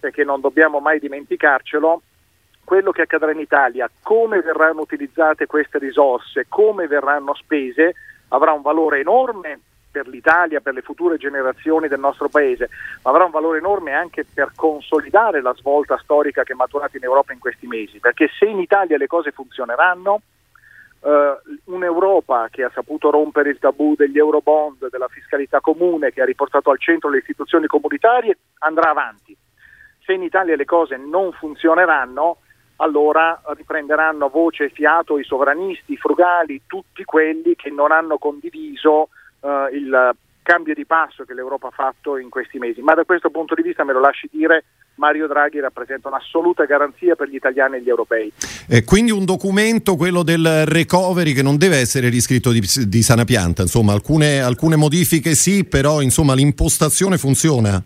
perché 0.00 0.24
non 0.24 0.40
dobbiamo 0.40 0.80
mai 0.80 0.98
dimenticarcelo, 0.98 2.02
quello 2.64 2.90
che 2.90 3.02
accadrà 3.02 3.30
in 3.30 3.38
Italia, 3.38 3.88
come 4.02 4.40
verranno 4.40 4.80
utilizzate 4.80 5.46
queste 5.46 5.78
risorse, 5.78 6.46
come 6.48 6.88
verranno 6.88 7.34
spese, 7.34 7.94
avrà 8.28 8.52
un 8.52 8.62
valore 8.62 9.00
enorme 9.00 9.60
per 9.96 10.08
l'Italia, 10.08 10.60
per 10.60 10.74
le 10.74 10.82
future 10.82 11.16
generazioni 11.16 11.88
del 11.88 11.98
nostro 11.98 12.28
Paese, 12.28 12.68
ma 13.02 13.10
avrà 13.10 13.24
un 13.24 13.30
valore 13.30 13.56
enorme 13.56 13.94
anche 13.94 14.26
per 14.26 14.52
consolidare 14.54 15.40
la 15.40 15.54
svolta 15.54 15.96
storica 15.96 16.42
che 16.42 16.52
è 16.52 16.54
maturata 16.54 16.98
in 16.98 17.04
Europa 17.04 17.32
in 17.32 17.38
questi 17.38 17.66
mesi, 17.66 17.98
perché 17.98 18.28
se 18.38 18.44
in 18.44 18.58
Italia 18.58 18.98
le 18.98 19.06
cose 19.06 19.30
funzioneranno, 19.30 20.20
Uh, 20.98 21.38
un'Europa 21.66 22.48
che 22.50 22.64
ha 22.64 22.70
saputo 22.74 23.10
rompere 23.10 23.50
il 23.50 23.60
tabù 23.60 23.94
degli 23.94 24.18
eurobond, 24.18 24.88
della 24.88 25.06
fiscalità 25.06 25.60
comune, 25.60 26.10
che 26.10 26.20
ha 26.20 26.24
riportato 26.24 26.70
al 26.70 26.80
centro 26.80 27.10
le 27.10 27.18
istituzioni 27.18 27.68
comunitarie, 27.68 28.38
andrà 28.60 28.90
avanti. 28.90 29.36
Se 30.04 30.14
in 30.14 30.22
Italia 30.22 30.56
le 30.56 30.64
cose 30.64 30.96
non 30.96 31.30
funzioneranno, 31.30 32.38
allora 32.76 33.40
riprenderanno 33.54 34.28
voce 34.28 34.64
e 34.64 34.70
fiato 34.70 35.18
i 35.18 35.22
sovranisti, 35.22 35.92
i 35.92 35.96
frugali, 35.96 36.62
tutti 36.66 37.04
quelli 37.04 37.54
che 37.54 37.70
non 37.70 37.92
hanno 37.92 38.18
condiviso 38.18 39.10
uh, 39.46 39.74
il 39.74 40.16
cambio 40.46 40.74
di 40.74 40.86
passo 40.86 41.24
che 41.24 41.34
l'Europa 41.34 41.68
ha 41.68 41.72
fatto 41.72 42.18
in 42.18 42.28
questi 42.28 42.58
mesi. 42.58 42.80
Ma 42.80 42.94
da 42.94 43.04
questo 43.04 43.30
punto 43.30 43.54
di 43.54 43.62
vista, 43.62 43.82
me 43.82 43.92
lo 43.92 43.98
lasci 43.98 44.28
dire, 44.30 44.64
Mario 44.94 45.26
Draghi 45.26 45.58
rappresenta 45.58 46.06
un'assoluta 46.06 46.64
garanzia 46.66 47.16
per 47.16 47.28
gli 47.28 47.34
italiani 47.34 47.76
e 47.76 47.82
gli 47.82 47.88
europei. 47.88 48.32
E 48.68 48.84
quindi 48.84 49.10
un 49.10 49.24
documento, 49.24 49.96
quello 49.96 50.22
del 50.22 50.64
recovery, 50.66 51.32
che 51.32 51.42
non 51.42 51.56
deve 51.56 51.78
essere 51.78 52.08
riscritto 52.08 52.52
di, 52.52 52.60
di 52.60 53.02
sana 53.02 53.24
pianta, 53.24 53.62
insomma 53.62 53.92
alcune, 53.92 54.40
alcune 54.40 54.76
modifiche 54.76 55.34
sì, 55.34 55.64
però 55.64 56.00
insomma, 56.00 56.34
l'impostazione 56.34 57.18
funziona. 57.18 57.82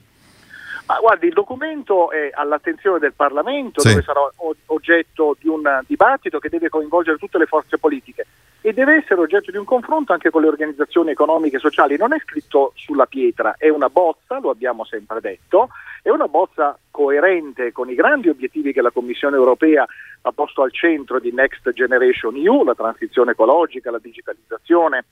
Ma 0.85 0.99
guardi, 1.01 1.29
il 1.29 1.33
documento 1.33 2.11
è 2.11 2.31
all'attenzione 2.35 2.99
del 2.99 3.15
Parlamento, 3.15 3.81
sì. 3.81 3.89
dove 3.89 4.03
sarà 4.03 4.21
oggetto 4.67 5.35
di 5.41 5.49
un 5.49 5.63
dibattito 5.87 6.39
che 6.39 6.51
deve 6.51 6.69
coinvolgere 6.69 7.17
tutte 7.17 7.39
le 7.39 7.47
forze 7.47 7.79
politiche 7.79 8.27
e 8.63 8.73
deve 8.73 8.97
essere 8.97 9.21
oggetto 9.21 9.51
di 9.51 9.57
un 9.57 9.65
confronto 9.65 10.13
anche 10.13 10.31
con 10.31 10.43
le 10.43 10.49
organizzazioni 10.49 11.11
economiche 11.11 11.57
e 11.57 11.61
sociali. 11.61 11.97
Non 11.97 12.13
è 12.13 12.19
scritto 12.21 12.73
sulla 12.75 13.07
pietra, 13.07 13.55
è 13.57 13.69
una 13.69 13.89
bozza, 13.89 14.39
lo 14.39 14.51
abbiamo 14.51 14.85
sempre 14.85 15.21
detto, 15.21 15.71
è 16.03 16.11
una 16.11 16.29
bozza 16.29 16.79
coerente 16.91 17.73
con 17.73 17.89
i 17.89 17.95
grandi 17.95 18.29
obiettivi 18.29 18.73
che 18.73 18.83
la 18.83 18.91
Commissione 18.91 19.37
europea 19.37 19.87
ha 20.23 20.33
posto 20.33 20.63
al 20.63 20.73
centro 20.73 21.19
di 21.19 21.33
Next 21.33 21.73
Generation 21.73 22.37
EU, 22.37 22.65
la 22.65 22.75
transizione 22.75 23.33
ecologica, 23.33 23.91
la 23.91 23.99
digitalizzazione, 23.99 25.07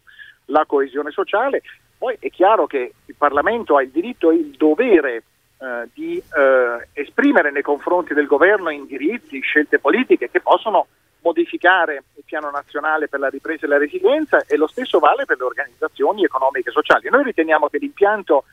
la 0.47 0.64
coesione 0.67 1.11
sociale. 1.11 1.62
Poi 1.97 2.17
è 2.21 2.31
chiaro 2.31 2.67
che 2.67 2.93
il 3.05 3.14
Parlamento 3.17 3.76
ha 3.76 3.83
il 3.83 3.90
diritto 3.90 4.31
e 4.31 4.37
il 4.37 4.55
dovere 4.57 5.23
eh, 5.61 5.88
di 5.95 6.19
eh, 6.19 6.88
esprimere 6.93 7.50
nei 7.50 7.62
confronti 7.62 8.14
del 8.14 8.26
governo 8.26 8.71
indirizzi, 8.71 9.40
scelte 9.40 9.78
politiche 9.78 10.31
che 10.31 10.40
possono 10.40 10.87
modificare 11.23 12.05
il 12.15 12.23
piano 12.25 12.51
nazionale 12.51 13.09
per 13.09 13.21
la 13.21 13.29
ripresa 13.29 13.67
e 13.67 13.69
la 13.69 13.79
resilienza 13.79 14.45
e 14.47 14.57
lo 14.57 14.67
stesso 14.67 14.99
vale 14.99 15.25
per 15.25 15.39
le 15.39 15.45
organizzazioni 15.45 16.25
economiche 16.25 16.69
e 16.69 16.73
sociali. 16.73 17.09
Noi 17.11 17.25
riteniamo 17.25 17.69
che 17.69 17.79
l'impianto 17.79 18.45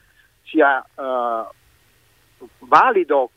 sia 0.43 0.81
eh, 0.81 1.45
valido, 2.59 3.31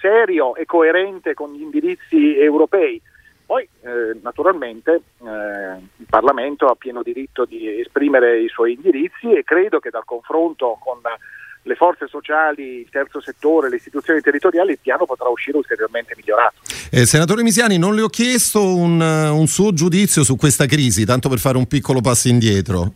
serio 0.00 0.54
e 0.56 0.64
coerente 0.64 1.34
con 1.34 1.52
gli 1.52 1.62
indirizzi 1.62 2.38
europei. 2.38 3.00
Poi 3.46 3.62
eh, 3.62 4.18
naturalmente 4.22 4.94
eh, 4.94 5.76
il 5.96 6.06
Parlamento 6.08 6.66
ha 6.66 6.74
pieno 6.74 7.02
diritto 7.02 7.44
di 7.44 7.80
esprimere 7.80 8.40
i 8.40 8.48
suoi 8.48 8.72
indirizzi 8.72 9.32
e 9.32 9.44
credo 9.44 9.78
che 9.78 9.90
dal 9.90 10.04
confronto 10.04 10.78
con 10.80 10.98
le 11.66 11.74
forze 11.74 12.06
sociali, 12.06 12.80
il 12.80 12.88
terzo 12.90 13.20
settore, 13.20 13.68
le 13.68 13.76
istituzioni 13.76 14.20
territoriali, 14.20 14.72
il 14.72 14.78
piano 14.80 15.04
potrà 15.04 15.28
uscire 15.28 15.56
ulteriormente 15.56 16.14
migliorato. 16.16 16.60
Eh, 16.90 17.06
senatore 17.06 17.42
Misiani, 17.42 17.76
non 17.76 17.94
le 17.94 18.02
ho 18.02 18.08
chiesto 18.08 18.74
un, 18.74 19.00
un, 19.00 19.46
suo 19.48 19.72
giudizio 19.72 20.22
su 20.22 20.36
questa 20.36 20.66
crisi, 20.66 21.04
tanto 21.04 21.28
per 21.28 21.38
fare 21.38 21.56
un 21.56 21.66
piccolo 21.66 22.00
passo 22.00 22.28
indietro. 22.28 22.94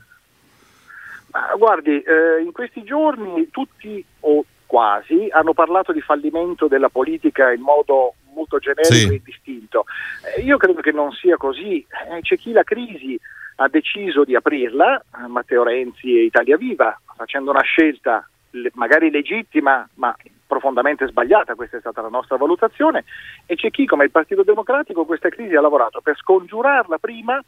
Ma, 1.32 1.52
guardi, 1.58 2.00
eh, 2.00 2.42
in 2.44 2.52
questi 2.52 2.84
giorni 2.84 3.48
tutti 3.50 4.04
o 4.20 4.44
quasi 4.66 5.26
hanno 5.30 5.52
parlato 5.52 5.92
di 5.92 6.00
fallimento 6.00 6.68
della 6.68 6.88
politica 6.88 7.52
in 7.52 7.62
modo 7.62 8.14
molto 8.34 8.58
generico 8.58 8.94
sì. 8.94 9.14
e 9.14 9.20
distinto. 9.24 9.84
Eh, 10.36 10.42
io 10.42 10.56
credo 10.58 10.80
che 10.80 10.92
non 10.92 11.10
sia 11.10 11.36
così. 11.36 11.84
Eh, 12.08 12.20
c'è 12.20 12.36
chi 12.36 12.52
la 12.52 12.62
crisi 12.62 13.18
ha 13.56 13.68
deciso 13.68 14.22
di 14.22 14.36
aprirla, 14.36 14.96
eh, 14.96 15.26
Matteo 15.26 15.64
Renzi 15.64 16.16
e 16.16 16.22
Italia 16.22 16.56
Viva, 16.56 16.98
facendo 17.16 17.50
una 17.50 17.62
scelta 17.62 18.24
magari 18.74 19.10
legittima 19.10 19.88
ma 19.94 20.14
profondamente 20.46 21.06
sbagliata, 21.06 21.54
questa 21.54 21.76
è 21.76 21.80
stata 21.80 22.00
la 22.00 22.08
nostra 22.08 22.36
valutazione, 22.36 23.04
e 23.46 23.54
c'è 23.54 23.70
chi 23.70 23.86
come 23.86 24.04
il 24.04 24.10
Partito 24.10 24.42
Democratico 24.42 25.04
questa 25.04 25.28
crisi 25.28 25.54
ha 25.54 25.60
lavorato 25.60 26.00
per 26.00 26.16
scongiurarla 26.16 26.98
prima 26.98 27.40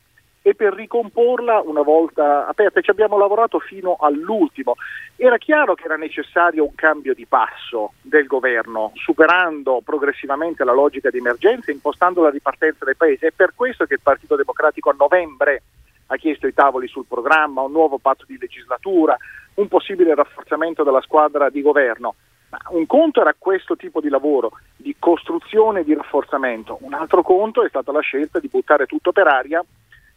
e 0.45 0.55
per 0.55 0.75
ricomporla 0.75 1.61
una 1.65 1.83
volta 1.83 2.47
aperta. 2.47 2.81
Ci 2.81 2.91
abbiamo 2.91 3.17
lavorato 3.17 3.61
fino 3.61 3.97
all'ultimo. 4.01 4.75
Era 5.17 5.39
chiaro 5.39 5.75
che 5.75 5.85
era 5.85 5.97
necessario 5.97 6.65
un 6.65 6.75
cambio 6.75 7.15
di 7.15 7.27
passo 7.27 7.93
del 8.03 8.27
governo, 8.27 8.91
superando 8.97 9.81
progressivamente 9.85 10.65
la 10.65 10.73
logica 10.73 11.11
di 11.11 11.19
emergenza 11.19 11.71
e 11.71 11.75
impostando 11.75 12.23
la 12.23 12.31
ripartenza 12.31 12.85
del 12.85 12.97
Paese. 12.97 13.29
È 13.29 13.33
per 13.35 13.53
questo 13.55 13.85
che 13.85 13.95
il 13.95 14.01
Partito 14.03 14.35
Democratico 14.35 14.91
a 14.91 14.97
novembre 14.99 15.63
ha 16.07 16.17
chiesto 16.17 16.49
i 16.49 16.53
tavoli 16.53 16.89
sul 16.89 17.07
programma, 17.07 17.63
un 17.63 17.71
nuovo 17.71 17.99
patto 17.99 18.25
di 18.27 18.37
legislatura, 18.39 19.17
un 19.55 19.69
possibile 19.69 20.15
rafforzamento 20.15 20.83
della 20.83 21.01
squadra 21.01 21.51
di 21.51 21.63
governo. 21.63 22.15
Ma 22.51 22.59
un 22.69 22.87
conto 22.87 23.21
era 23.21 23.35
questo 23.37 23.77
tipo 23.77 24.01
di 24.01 24.09
lavoro, 24.09 24.53
di 24.77 24.95
costruzione 24.99 25.81
e 25.81 25.85
di 25.85 25.95
rafforzamento, 25.95 26.79
un 26.83 26.93
altro 26.93 27.23
conto 27.23 27.65
è 27.65 27.69
stata 27.69 27.93
la 27.93 28.01
scelta 28.01 28.39
di 28.39 28.49
buttare 28.49 28.87
tutto 28.87 29.11
per 29.13 29.27
aria 29.27 29.65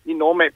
in 0.04 0.18
nome 0.18 0.54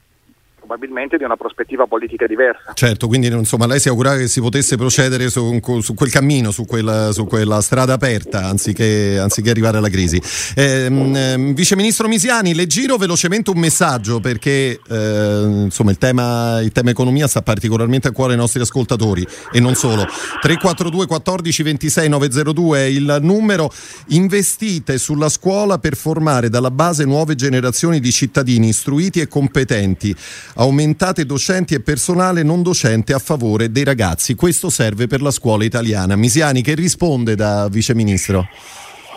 probabilmente 0.60 1.18
di 1.18 1.24
una 1.24 1.36
prospettiva 1.36 1.88
politica 1.88 2.28
diversa. 2.28 2.74
Certo, 2.74 3.08
quindi 3.08 3.28
insomma 3.28 3.66
lei 3.66 3.80
si 3.80 3.90
augurava 3.90 4.18
che 4.18 4.28
si 4.28 4.40
potesse 4.42 4.78
procedere 4.78 5.30
su, 5.30 5.60
su 5.82 5.94
quel 5.96 6.12
cammino, 6.12 6.52
su 6.52 6.66
quella, 6.66 7.12
su 7.12 7.26
quella, 7.26 7.62
strada 7.62 7.94
aperta, 7.94 8.46
anziché, 8.46 9.18
anziché 9.20 9.50
arrivare 9.50 9.78
alla 9.78 9.90
crisi. 9.90 10.22
Eh, 10.56 11.54
Vice 11.56 11.76
Ministro 11.76 12.08
Misiani, 12.08 12.54
le 12.54 12.68
giro 12.68 12.98
velocemente 12.98 13.50
un 13.50 13.60
messaggio 13.60 14.20
perché 14.20 14.80
eh, 14.88 15.42
insomma, 15.66 15.92
il, 15.92 15.98
tema, 15.98 16.60
il 16.62 16.72
tema 16.72 16.92
economia 16.92 17.28
sta 17.28 17.42
particolarmente 17.42 18.08
a 18.08 18.12
cuore 18.12 18.34
ai 18.34 18.38
nostri 18.38 18.62
ascoltatori 18.62 19.26
e 19.52 19.60
non 19.60 19.76
solo. 19.76 20.06
342 20.42 21.08
14 21.08 21.64
26 21.64 22.10
902 22.10 22.80
è 22.80 22.84
il 22.84 23.18
numero. 23.22 23.72
Investite 24.08 24.98
sulla 24.98 25.30
scuola 25.30 25.80
per 25.80 25.96
formare 25.96 26.50
dalla 26.50 26.72
base 26.72 27.06
nuove 27.06 27.36
generazioni 27.36 28.00
di 28.00 28.12
cittadini 28.12 28.68
istruiti 28.68 29.20
e 29.22 29.28
competenti 29.28 30.16
aumentate 30.56 31.26
docenti 31.26 31.74
e 31.74 31.82
personale 31.82 32.44
non 32.44 32.62
docente 32.62 33.14
a 33.14 33.20
favore 33.20 33.72
dei 33.72 33.84
ragazzi. 33.84 34.36
Questo 34.36 34.70
serve 34.70 35.08
per 35.08 35.22
la 35.22 35.32
scuola 35.32 35.64
italiana. 35.64 36.16
Misiani, 36.16 36.62
che 36.62 36.76
risponde 36.76 37.36
da 37.36 37.68
Vice 37.70 37.94
Ministro? 37.96 38.48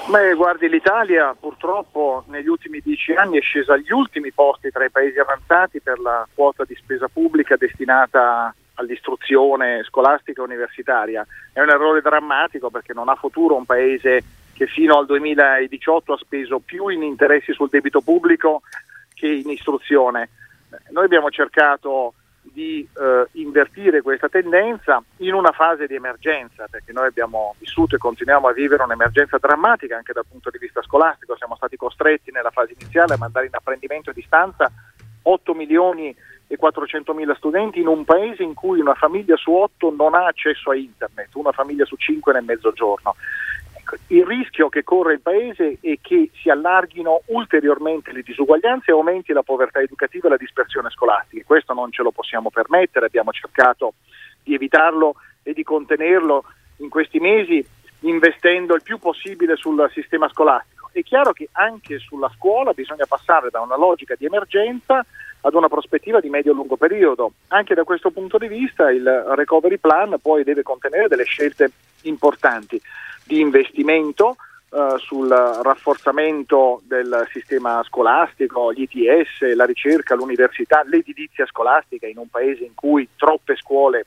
Beh, 0.09 0.35
guardi, 0.35 0.69
l'Italia 0.69 1.35
purtroppo 1.39 2.25
negli 2.29 2.49
ultimi 2.49 2.81
dieci 2.83 3.13
anni 3.13 3.39
è 3.39 3.41
scesa 3.41 3.75
agli 3.75 3.93
ultimi 3.93 4.33
posti 4.33 4.71
tra 4.71 4.85
i 4.85 4.91
paesi 4.91 5.19
avanzati 5.19 5.81
per 5.81 6.01
la 6.01 6.27
quota 6.35 6.65
di 6.65 6.75
spesa 6.75 7.09
pubblica 7.09 7.57
destinata 7.57 8.55
all'istruzione 8.75 9.83
scolastica 9.85 10.41
e 10.41 10.45
universitaria. 10.45 11.27
È 11.53 11.61
un 11.61 11.71
errore 11.71 12.01
drammatico 12.01 12.69
perché 12.69 12.93
non 12.93 13.09
ha 13.09 13.15
futuro 13.15 13.55
un 13.55 13.65
paese 13.65 14.23
che 14.55 14.67
fino 14.67 14.99
al 14.99 15.07
2018 15.07 16.13
ha 16.13 16.19
speso 16.19 16.59
più 16.59 16.89
in 16.89 17.03
interessi 17.03 17.53
sul 17.53 17.69
debito 17.71 18.01
pubblico 18.01 18.63
che 19.15 19.29
in 19.29 19.51
istruzione. 19.51 20.29
Noi 20.91 21.05
abbiamo 21.05 21.31
cercato 21.31 22.15
di 22.43 22.87
eh, 22.99 23.27
invertire 23.33 24.03
questa 24.03 24.29
tendenza 24.29 25.03
in 25.19 25.33
una 25.33 25.53
fase 25.53 25.87
di 25.87 25.95
emergenza, 25.95 26.67
perché 26.69 26.93
noi 26.93 27.07
abbiamo 27.07 27.55
vissuto 27.59 27.95
e 27.95 27.99
continuiamo 27.99 28.49
a 28.49 28.53
vivere 28.53 28.83
un'emergenza 28.83 29.39
drammatica 29.39 29.97
anche 29.97 30.13
dal 30.13 30.27
punto 30.29 30.51
di 30.51 30.59
vista 30.59 30.83
scolastico, 30.83 31.37
siamo 31.37 31.55
stati 31.57 31.77
costretti 31.77 32.31
nella 32.33 32.51
fase 32.51 32.75
iniziale 32.79 33.15
a 33.15 33.19
mandare 33.19 33.47
in 33.47 33.55
apprendimento 33.55 34.11
a 34.11 34.15
distanza 34.15 34.71
8 35.23 35.55
milioni 35.55 36.15
e 36.49 36.57
400 36.57 37.15
mila 37.15 37.35
studenti 37.37 37.81
in 37.81 37.87
un 37.87 38.05
paese 38.05 38.43
in 38.43 38.55
cui 38.55 38.81
una 38.81 38.95
famiglia 38.95 39.37
su 39.37 39.53
8 39.53 39.95
non 39.97 40.15
ha 40.15 40.27
accesso 40.27 40.71
a 40.71 40.77
internet, 40.77 41.35
una 41.35 41.53
famiglia 41.53 41.85
su 41.85 41.97
5 41.97 42.33
nel 42.33 42.45
mezzogiorno 42.45 43.15
il 44.09 44.25
rischio 44.25 44.69
che 44.69 44.83
corre 44.83 45.15
il 45.15 45.21
Paese 45.21 45.79
è 45.81 45.99
che 46.01 46.31
si 46.35 46.49
allarghino 46.49 47.23
ulteriormente 47.27 48.13
le 48.13 48.23
disuguaglianze 48.23 48.91
e 48.91 48.95
aumenti 48.95 49.33
la 49.33 49.43
povertà 49.43 49.81
educativa 49.81 50.27
e 50.27 50.31
la 50.31 50.37
dispersione 50.37 50.91
scolastica. 50.91 51.45
Questo 51.45 51.73
non 51.75 51.91
ce 51.93 52.03
lo 52.03 52.11
possiamo 52.11 52.51
permettere, 52.51 53.07
abbiamo 53.07 53.33
cercato 53.33 53.95
di 54.43 54.55
evitarlo 54.55 55.15
e 55.43 55.53
di 55.53 55.63
contenerlo 55.63 56.45
in 56.79 56.89
questi 56.89 57.19
mesi 57.19 57.65
investendo 58.01 58.75
il 58.75 58.83
più 58.83 58.99
possibile 58.99 59.57
sul 59.57 59.89
sistema 59.93 60.29
scolastico. 60.29 60.91
È 60.93 61.03
chiaro 61.03 61.33
che 61.33 61.49
anche 61.53 61.99
sulla 61.99 62.31
scuola 62.37 62.73
bisogna 62.73 63.07
passare 63.07 63.49
da 63.51 63.61
una 63.61 63.77
logica 63.77 64.15
di 64.17 64.27
emergenza 64.27 65.05
ad 65.43 65.55
una 65.55 65.69
prospettiva 65.69 66.21
di 66.21 66.29
medio-lungo 66.29 66.77
periodo. 66.77 67.33
Anche 67.49 67.75
da 67.75 67.85
questo 67.85 68.11
punto 68.11 68.39
di 68.39 68.49
vista 68.49 68.91
il 68.91 69.07
recovery 69.35 69.79
plan 69.79 70.17
poi 70.21 70.45
deve 70.45 70.63
contenere 70.63 71.09
delle 71.09 71.25
scelte 71.25 71.71
importanti 72.03 72.81
di 73.25 73.41
investimento 73.41 74.37
eh, 74.71 74.95
sul 74.99 75.29
rafforzamento 75.29 76.81
del 76.87 77.27
sistema 77.31 77.83
scolastico, 77.85 78.73
gli 78.73 78.89
ITS, 78.89 79.55
la 79.55 79.65
ricerca, 79.65 80.15
l'università, 80.15 80.83
l'edilizia 80.85 81.45
scolastica 81.47 82.07
in 82.07 82.19
un 82.19 82.29
paese 82.29 82.65
in 82.65 82.75
cui 82.75 83.09
troppe 83.17 83.57
scuole 83.57 84.07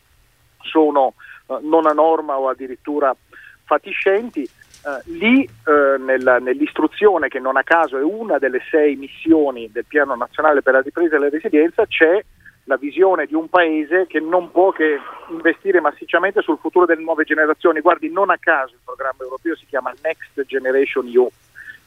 sono 0.62 1.13
eh, 1.48 1.58
non 1.62 1.86
a 1.86 1.91
norma 1.91 2.39
o 2.39 2.50
addirittura 2.50 3.15
fatiscenti. 3.63 4.50
Uh, 4.86 5.02
lì 5.17 5.50
uh, 5.65 6.00
nel, 6.00 6.38
nell'istruzione, 6.41 7.28
che 7.28 7.39
non 7.39 7.58
a 7.58 7.63
caso 7.63 7.98
è 7.98 8.04
una 8.04 8.38
delle 8.38 8.62
sei 8.69 8.95
missioni 8.95 9.71
del 9.71 9.86
Piano 9.88 10.15
Nazionale 10.15 10.62
per 10.62 10.74
la 10.74 10.82
Ripresa 10.82 11.15
e 11.15 11.19
la 11.19 11.30
Resilienza, 11.30 11.88
c'è 11.88 12.24
la 12.65 12.78
visione 12.78 13.26
di 13.26 13.34
un 13.34 13.50
paese 13.50 14.06
che 14.08 14.19
non 14.19 14.52
può 14.52 14.71
che 14.71 15.00
investire 15.30 15.80
massicciamente 15.80 16.41
sul 16.41 16.60
futuro 16.60 16.86
delle 16.86 17.02
nuove 17.02 17.24
generazioni. 17.24 17.82
Guardi, 17.82 18.12
non 18.12 18.30
a 18.30 18.38
caso 18.38 18.74
il 18.74 18.82
programma 18.84 19.24
europeo 19.24 19.56
si 19.56 19.65
chiama 19.65 19.91
Next 20.04 20.45
Generation 20.45 21.08
EU. 21.08 21.28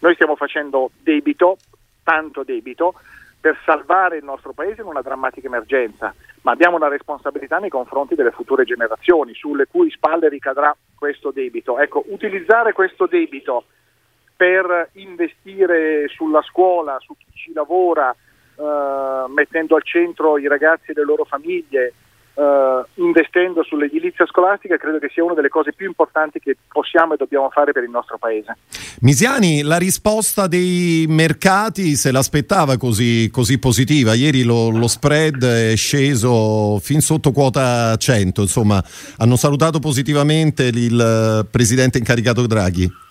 Noi 0.00 0.14
stiamo 0.14 0.34
facendo 0.34 0.90
debito, 1.00 1.56
tanto 2.02 2.42
debito, 2.42 2.94
per 3.40 3.56
salvare 3.64 4.16
il 4.18 4.24
nostro 4.24 4.52
paese 4.52 4.80
in 4.80 4.88
una 4.88 5.02
drammatica 5.02 5.46
emergenza, 5.46 6.12
ma 6.42 6.52
abbiamo 6.52 6.76
una 6.76 6.88
responsabilità 6.88 7.58
nei 7.58 7.70
confronti 7.70 8.14
delle 8.14 8.30
future 8.30 8.64
generazioni 8.64 9.34
sulle 9.34 9.66
cui 9.66 9.90
spalle 9.90 10.28
ricadrà 10.28 10.74
questo 10.94 11.30
debito. 11.30 11.78
Ecco, 11.78 12.04
utilizzare 12.08 12.72
questo 12.72 13.06
debito 13.06 13.64
per 14.36 14.90
investire 14.92 16.06
sulla 16.08 16.42
scuola, 16.42 16.96
su 17.00 17.14
chi 17.16 17.26
ci 17.34 17.52
lavora, 17.52 18.14
uh, 18.54 19.30
mettendo 19.32 19.74
al 19.74 19.82
centro 19.82 20.38
i 20.38 20.46
ragazzi 20.46 20.92
e 20.92 20.94
le 20.94 21.04
loro 21.04 21.24
famiglie, 21.24 21.92
uh, 22.38 22.86
investendo 23.02 23.62
sull'edilizia 23.64 24.24
scolastica, 24.26 24.76
credo 24.76 24.98
che 24.98 25.10
sia 25.12 25.24
una 25.24 25.34
delle 25.34 25.48
cose 25.48 25.72
più 25.72 25.86
importanti 25.86 26.38
che 26.38 26.56
possiamo 26.68 27.14
e 27.14 27.16
dobbiamo 27.16 27.50
fare 27.50 27.72
per 27.72 27.82
il 27.82 27.90
nostro 27.90 28.16
Paese. 28.18 28.56
Misiani, 29.00 29.62
la 29.62 29.76
risposta 29.76 30.46
dei 30.46 31.06
mercati 31.08 31.96
se 31.96 32.12
l'aspettava 32.12 32.76
così, 32.76 33.28
così 33.30 33.58
positiva? 33.58 34.14
Ieri 34.14 34.42
lo, 34.44 34.70
lo, 34.70 34.86
spread 34.86 35.44
è 35.44 35.76
sceso 35.76 36.78
fin 36.78 37.00
sotto 37.00 37.32
quota 37.32 37.96
100, 37.96 38.42
insomma 38.42 38.82
hanno 39.18 39.36
salutato 39.36 39.78
positivamente 39.78 40.64
il 40.64 41.46
presidente 41.50 41.98
incaricato 41.98 42.46
Draghi. 42.46 43.06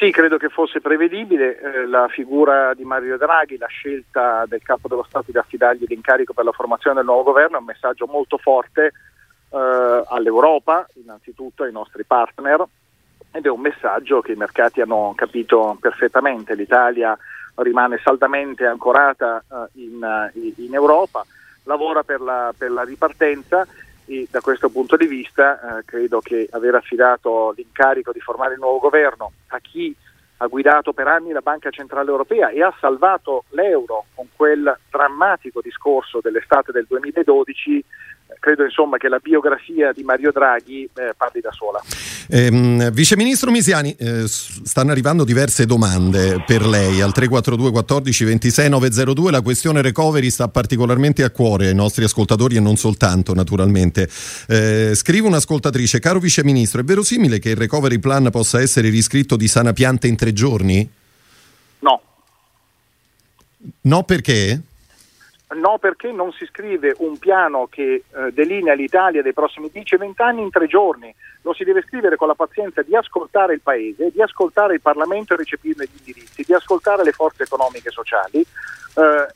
Sì, 0.00 0.10
credo 0.12 0.38
che 0.38 0.48
fosse 0.48 0.80
prevedibile 0.80 1.60
eh, 1.60 1.86
la 1.86 2.08
figura 2.08 2.72
di 2.72 2.84
Mario 2.84 3.18
Draghi, 3.18 3.58
la 3.58 3.66
scelta 3.66 4.46
del 4.46 4.62
capo 4.62 4.88
dello 4.88 5.04
Stato 5.06 5.30
di 5.30 5.36
affidargli 5.36 5.84
l'incarico 5.86 6.32
per 6.32 6.46
la 6.46 6.52
formazione 6.52 6.96
del 6.96 7.04
nuovo 7.04 7.24
governo 7.24 7.56
è 7.56 7.60
un 7.60 7.66
messaggio 7.66 8.06
molto 8.06 8.38
forte 8.38 8.92
eh, 9.50 10.02
all'Europa, 10.08 10.88
innanzitutto 10.94 11.64
ai 11.64 11.72
nostri 11.72 12.04
partner, 12.04 12.64
ed 13.30 13.44
è 13.44 13.50
un 13.50 13.60
messaggio 13.60 14.22
che 14.22 14.32
i 14.32 14.36
mercati 14.36 14.80
hanno 14.80 15.12
capito 15.14 15.76
perfettamente. 15.78 16.54
L'Italia 16.54 17.14
rimane 17.56 18.00
saldamente 18.02 18.64
ancorata 18.64 19.44
eh, 19.52 19.82
in, 19.82 20.30
in, 20.56 20.72
Europa, 20.72 21.26
lavora 21.64 22.04
per 22.04 22.22
la, 22.22 22.54
per 22.56 22.70
la 22.70 22.84
ripartenza 22.84 23.66
e 24.10 24.26
da 24.28 24.40
questo 24.40 24.68
punto 24.70 24.96
di 24.96 25.06
vista 25.06 25.78
eh, 25.78 25.84
credo 25.84 26.18
che 26.18 26.48
aver 26.50 26.74
affidato 26.74 27.52
l'incarico 27.56 28.10
di 28.10 28.18
formare 28.18 28.54
il 28.54 28.58
nuovo 28.58 28.80
governo 28.80 29.30
a 29.48 29.60
chi 29.60 29.94
ha 30.38 30.46
guidato 30.48 30.92
per 30.92 31.06
anni 31.06 31.30
la 31.30 31.42
Banca 31.42 31.70
Centrale 31.70 32.10
Europea 32.10 32.48
e 32.48 32.60
ha 32.60 32.74
salvato 32.80 33.44
l'euro 33.50 34.06
con 34.14 34.26
quel 34.34 34.76
drammatico 34.90 35.60
discorso 35.60 36.18
dell'estate 36.20 36.72
del 36.72 36.86
2012 36.88 37.84
credo 38.38 38.64
insomma 38.64 38.96
che 38.96 39.08
la 39.08 39.18
biografia 39.18 39.92
di 39.92 40.02
Mario 40.02 40.30
Draghi 40.32 40.88
eh, 40.94 41.14
parli 41.16 41.40
da 41.40 41.50
sola. 41.52 41.82
Eh, 42.28 42.90
Vice 42.92 43.16
Ministro 43.16 43.50
Misiani, 43.50 43.94
eh, 43.98 44.26
stanno 44.26 44.90
arrivando 44.90 45.24
diverse 45.24 45.66
domande 45.66 46.42
per 46.46 46.64
lei 46.66 47.00
al 47.00 47.12
342 47.12 47.70
14 47.70 48.24
26 48.24 48.68
902. 48.68 49.30
La 49.30 49.40
questione 49.40 49.82
recovery 49.82 50.30
sta 50.30 50.48
particolarmente 50.48 51.24
a 51.24 51.30
cuore 51.30 51.68
ai 51.68 51.74
nostri 51.74 52.04
ascoltatori 52.04 52.56
e 52.56 52.60
non 52.60 52.76
soltanto, 52.76 53.34
naturalmente. 53.34 54.08
Eh, 54.48 54.92
scrive 54.94 55.26
un'ascoltatrice: 55.26 55.98
Caro 55.98 56.18
Vice 56.18 56.44
Ministro, 56.44 56.80
è 56.80 56.84
verosimile 56.84 57.38
che 57.38 57.50
il 57.50 57.56
recovery 57.56 57.98
plan 57.98 58.30
possa 58.30 58.60
essere 58.60 58.88
riscritto 58.90 59.36
di 59.36 59.48
sana 59.48 59.72
pianta 59.72 60.06
in 60.06 60.16
tre 60.16 60.32
giorni? 60.32 60.88
No. 61.80 62.00
No, 63.82 64.02
perché? 64.04 64.62
No, 65.52 65.78
perché 65.78 66.12
non 66.12 66.32
si 66.32 66.46
scrive 66.46 66.94
un 66.98 67.18
piano 67.18 67.66
che 67.68 68.04
eh, 68.08 68.32
delinea 68.32 68.74
l'Italia 68.74 69.20
dei 69.20 69.32
prossimi 69.32 69.68
10-20 69.74 70.12
anni 70.22 70.42
in 70.42 70.50
tre 70.50 70.68
giorni. 70.68 71.12
Lo 71.42 71.52
si 71.52 71.64
deve 71.64 71.82
scrivere 71.82 72.14
con 72.14 72.28
la 72.28 72.34
pazienza 72.34 72.82
di 72.82 72.94
ascoltare 72.94 73.54
il 73.54 73.60
Paese, 73.60 74.10
di 74.12 74.22
ascoltare 74.22 74.74
il 74.74 74.80
Parlamento 74.80 75.34
e 75.34 75.38
recepirne 75.38 75.86
gli 75.86 75.98
indirizzi, 75.98 76.44
di 76.46 76.54
ascoltare 76.54 77.02
le 77.02 77.10
forze 77.10 77.42
economiche 77.42 77.88
e 77.88 77.92
sociali, 77.92 78.38
eh, 78.38 79.26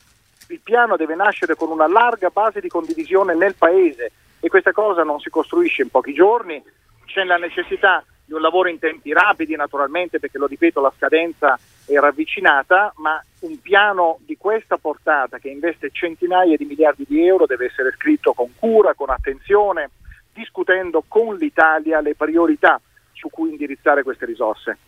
il 0.48 0.60
piano 0.62 0.96
deve 0.96 1.16
nascere 1.16 1.56
con 1.56 1.70
una 1.70 1.88
larga 1.88 2.28
base 2.28 2.60
di 2.60 2.68
condivisione 2.68 3.34
nel 3.34 3.54
Paese 3.56 4.12
e 4.38 4.48
questa 4.48 4.72
cosa 4.72 5.02
non 5.02 5.18
si 5.18 5.30
costruisce 5.30 5.82
in 5.82 5.88
pochi 5.88 6.12
giorni, 6.12 6.62
c'è 7.06 7.24
la 7.24 7.38
necessità 7.38 8.04
di 8.24 8.32
un 8.32 8.40
lavoro 8.40 8.68
in 8.68 8.78
tempi 8.78 9.12
rapidi 9.12 9.54
naturalmente 9.56 10.18
perché 10.18 10.38
lo 10.38 10.46
ripeto 10.46 10.80
la 10.80 10.92
scadenza 10.96 11.58
è 11.86 11.94
ravvicinata, 11.98 12.94
ma 12.96 13.22
un 13.40 13.60
piano 13.60 14.18
di 14.24 14.36
questa 14.36 14.78
portata 14.78 15.38
che 15.38 15.48
investe 15.48 15.90
centinaia 15.92 16.56
di 16.56 16.64
miliardi 16.64 17.04
di 17.06 17.26
euro 17.26 17.46
deve 17.46 17.66
essere 17.66 17.92
scritto 17.92 18.32
con 18.32 18.50
cura, 18.58 18.94
con 18.94 19.10
attenzione, 19.10 19.90
discutendo 20.32 21.04
con 21.06 21.36
l'Italia 21.36 22.00
le 22.00 22.14
priorità 22.14 22.80
su 23.12 23.28
cui 23.30 23.50
indirizzare 23.50 24.02
queste 24.02 24.24
risorse. 24.24 24.78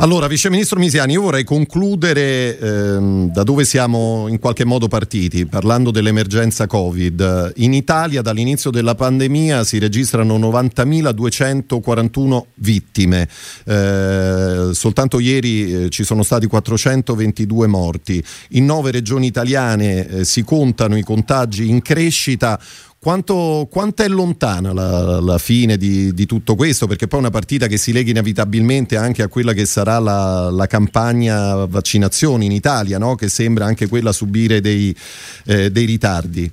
Allora, 0.00 0.28
Vice 0.28 0.48
Ministro 0.48 0.78
Misiani, 0.78 1.14
io 1.14 1.22
vorrei 1.22 1.42
concludere 1.42 2.56
ehm, 2.56 3.32
da 3.32 3.42
dove 3.42 3.64
siamo 3.64 4.28
in 4.28 4.38
qualche 4.38 4.64
modo 4.64 4.86
partiti, 4.86 5.44
parlando 5.44 5.90
dell'emergenza 5.90 6.68
Covid. 6.68 7.54
In 7.56 7.74
Italia 7.74 8.22
dall'inizio 8.22 8.70
della 8.70 8.94
pandemia 8.94 9.64
si 9.64 9.78
registrano 9.78 10.38
90.241 10.38 12.42
vittime, 12.54 13.28
eh, 13.64 14.68
soltanto 14.70 15.18
ieri 15.18 15.86
eh, 15.86 15.88
ci 15.88 16.04
sono 16.04 16.22
stati 16.22 16.46
422 16.46 17.66
morti. 17.66 18.22
In 18.50 18.66
nove 18.66 18.92
regioni 18.92 19.26
italiane 19.26 20.06
eh, 20.06 20.24
si 20.24 20.44
contano 20.44 20.96
i 20.96 21.02
contagi 21.02 21.68
in 21.68 21.82
crescita. 21.82 22.60
Quanto, 23.00 23.68
quanto, 23.70 24.02
è 24.02 24.08
lontana 24.08 24.72
la, 24.72 25.20
la 25.20 25.38
fine 25.38 25.76
di, 25.76 26.12
di, 26.12 26.26
tutto 26.26 26.56
questo? 26.56 26.88
Perché 26.88 27.06
poi 27.06 27.20
è 27.20 27.22
una 27.22 27.30
partita 27.30 27.68
che 27.68 27.76
si 27.76 27.92
lega 27.92 28.10
inevitabilmente 28.10 28.96
anche 28.96 29.22
a 29.22 29.28
quella 29.28 29.52
che 29.52 29.66
sarà 29.66 30.00
la, 30.00 30.50
la 30.50 30.66
campagna 30.66 31.64
vaccinazioni 31.66 32.46
in 32.46 32.50
Italia, 32.50 32.98
no? 32.98 33.14
che 33.14 33.28
sembra 33.28 33.66
anche 33.66 33.86
quella 33.86 34.10
subire 34.10 34.60
dei, 34.60 34.92
eh, 35.46 35.70
dei 35.70 35.84
ritardi. 35.84 36.52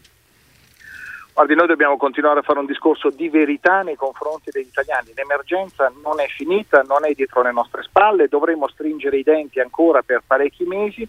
Guardi, 1.33 1.55
noi 1.55 1.65
dobbiamo 1.65 1.97
continuare 1.97 2.41
a 2.41 2.43
fare 2.43 2.59
un 2.59 2.67
discorso 2.67 3.09
di 3.09 3.27
verità 3.27 3.81
nei 3.81 3.95
confronti 3.95 4.51
degli 4.51 4.67
italiani. 4.67 5.13
L'emergenza 5.15 5.91
non 6.03 6.19
è 6.19 6.27
finita, 6.27 6.83
non 6.87 7.05
è 7.05 7.13
dietro 7.13 7.41
le 7.41 7.53
nostre 7.53 7.81
spalle, 7.81 8.27
dovremo 8.27 8.67
stringere 8.67 9.17
i 9.17 9.23
denti 9.23 9.59
ancora 9.59 10.03
per 10.03 10.21
parecchi 10.25 10.63
mesi, 10.65 11.07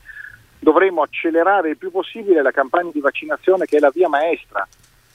dovremo 0.58 1.02
accelerare 1.02 1.68
il 1.68 1.76
più 1.76 1.90
possibile 1.90 2.40
la 2.40 2.52
campagna 2.52 2.90
di 2.90 3.00
vaccinazione 3.00 3.66
che 3.66 3.76
è 3.76 3.80
la 3.80 3.90
via 3.92 4.08
maestra 4.08 4.66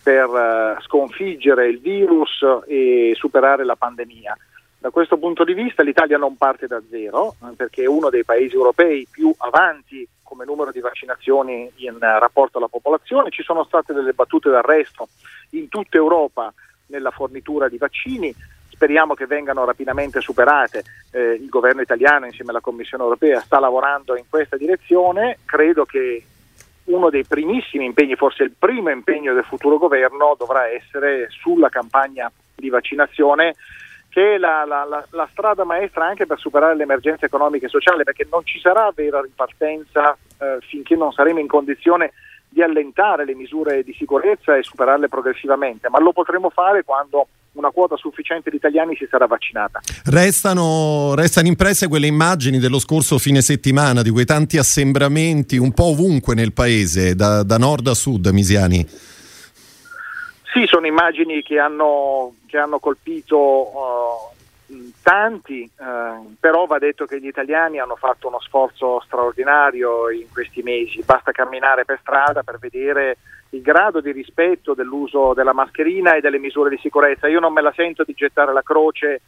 per 0.02 0.28
uh, 0.28 0.82
sconfiggere 0.82 1.68
il 1.68 1.80
virus 1.80 2.46
e 2.68 3.14
superare 3.16 3.64
la 3.64 3.76
pandemia. 3.76 4.38
Da 4.78 4.90
questo 4.90 5.18
punto 5.18 5.44
di 5.44 5.54
vista 5.54 5.84
l'Italia 5.84 6.18
non 6.18 6.38
parte 6.38 6.66
da 6.66 6.82
zero 6.90 7.36
eh, 7.44 7.54
perché 7.56 7.84
è 7.84 7.88
uno 7.88 8.10
dei 8.10 8.24
paesi 8.24 8.56
europei 8.56 9.08
più 9.10 9.32
avanti 9.38 10.08
come 10.24 10.44
numero 10.44 10.72
di 10.72 10.80
vaccinazioni 10.80 11.70
in 11.76 12.00
rapporto 12.00 12.58
alla 12.58 12.68
popolazione. 12.68 13.30
Ci 13.30 13.44
sono 13.44 13.64
state 13.64 13.94
delle 13.94 14.14
battute 14.14 14.50
d'arresto 14.50 15.10
in 15.52 15.68
tutta 15.68 15.98
Europa 15.98 16.52
nella 16.88 17.12
fornitura 17.12 17.70
di 17.70 17.78
vaccini, 17.78 18.34
speriamo 18.70 19.14
che 19.14 19.28
vengano 19.28 19.66
rapidamente 19.66 20.20
superate. 20.20 20.84
Eh, 21.12 21.34
il 21.34 21.50
governo 21.50 21.82
italiano 21.82 22.26
insieme 22.26 22.50
alla 22.50 22.62
Commissione 22.62 23.04
europea 23.04 23.40
sta 23.42 23.60
lavorando 23.60 24.16
in 24.16 24.24
questa 24.28 24.58
direzione, 24.58 25.38
credo 25.46 25.86
che 25.86 26.24
uno 26.92 27.10
dei 27.10 27.26
primissimi 27.26 27.86
impegni, 27.86 28.16
forse 28.16 28.44
il 28.44 28.54
primo 28.58 28.90
impegno 28.90 29.34
del 29.34 29.44
futuro 29.44 29.78
governo 29.78 30.36
dovrà 30.38 30.68
essere 30.68 31.28
sulla 31.30 31.70
campagna 31.70 32.32
di 32.56 32.70
vaccinazione 32.70 33.56
che 34.10 34.36
è 34.36 34.38
la, 34.38 34.66
la, 34.66 34.84
la, 34.84 35.06
la, 35.12 35.28
strada 35.32 35.64
maestra 35.64 36.06
anche 36.06 36.26
per 36.26 36.38
superare 36.38 36.76
l'emergenza 36.76 37.26
economica 37.26 37.66
e 37.66 37.70
sociale, 37.70 38.04
perché 38.04 38.28
non 38.30 38.44
ci 38.44 38.60
sarà 38.60 38.92
vera 38.94 39.22
ripartenza 39.22 40.18
eh, 40.38 40.58
finché 40.68 40.98
non 40.98 41.14
saremo 41.14 41.40
in 41.40 41.48
condizione 41.48 42.12
di 42.50 42.62
allentare 42.62 43.24
le 43.24 43.36
misure 43.36 43.84
di 43.84 43.94
sicurezza 43.94 44.58
e 44.58 44.64
superarle 44.64 45.08
progressivamente, 45.08 45.88
ma 45.88 46.00
lo 46.00 46.12
potremo 46.12 46.50
fare 46.50 46.84
quando 46.84 47.28
una 47.54 47.70
quota 47.72 47.96
sufficiente 47.98 48.50
di 48.50 48.56
italiani 48.56 48.96
si 48.96 49.08
sarà 49.10 49.26
vaccinata. 49.26 49.80
Restano, 50.06 51.14
restano, 51.16 51.48
impresse 51.48 51.88
quelle 51.88 52.08
immagini 52.08 52.60
dello 52.60 52.80
scorso 52.80 53.18
fine 53.18 53.42
settimana, 53.42 54.02
di 54.02 54.10
quei 54.10 54.26
tanti 54.26 54.58
assembramenti 54.58 55.58
un 55.58 55.74
po' 55.74 55.86
ovunque 55.86 56.34
nel 56.34 56.54
paese, 56.54 57.16
da, 57.16 57.44
da 57.44 57.58
nord 57.58 57.88
a 57.88 57.94
sud, 57.94 58.28
Misiani. 58.28 58.88
Sì, 60.54 60.66
sono 60.66 60.86
immagini 60.86 61.42
che 61.44 61.60
hanno, 61.60 62.34
che 62.46 62.58
hanno 62.58 62.80
colpito 62.80 63.38
uh, 63.38 64.41
tanti, 65.02 65.70
uh, 65.78 66.36
però 66.40 66.66
va 66.66 66.80
detto 66.80 67.06
che 67.06 67.20
gli 67.20 67.28
italiani 67.28 67.80
hanno 67.80 67.96
fatto 67.96 68.28
uno 68.28 68.40
sforzo 68.40 69.02
straordinario 69.02 70.10
in 70.10 70.28
questi 70.32 70.62
mesi, 70.62 71.04
basta 71.04 71.32
camminare 71.32 71.86
per 71.86 72.00
strada 72.02 72.44
per 72.44 72.58
vedere 72.60 73.18
il 73.50 73.62
grado 73.62 74.00
di 74.00 74.12
rispetto 74.12 74.74
dell'uso 74.74 75.34
della 75.34 75.54
mascherina 75.54 76.16
e 76.16 76.22
delle 76.22 76.40
misure 76.40 76.70
di 76.70 76.78
sicurezza. 76.78 77.28
Io 77.28 77.40
non 77.40 77.54
me 77.54 77.62
la 77.62 77.74
sento 77.76 78.04
di 78.04 78.14
gettare 78.14 78.54
la 78.54 78.62
croce 78.62 79.22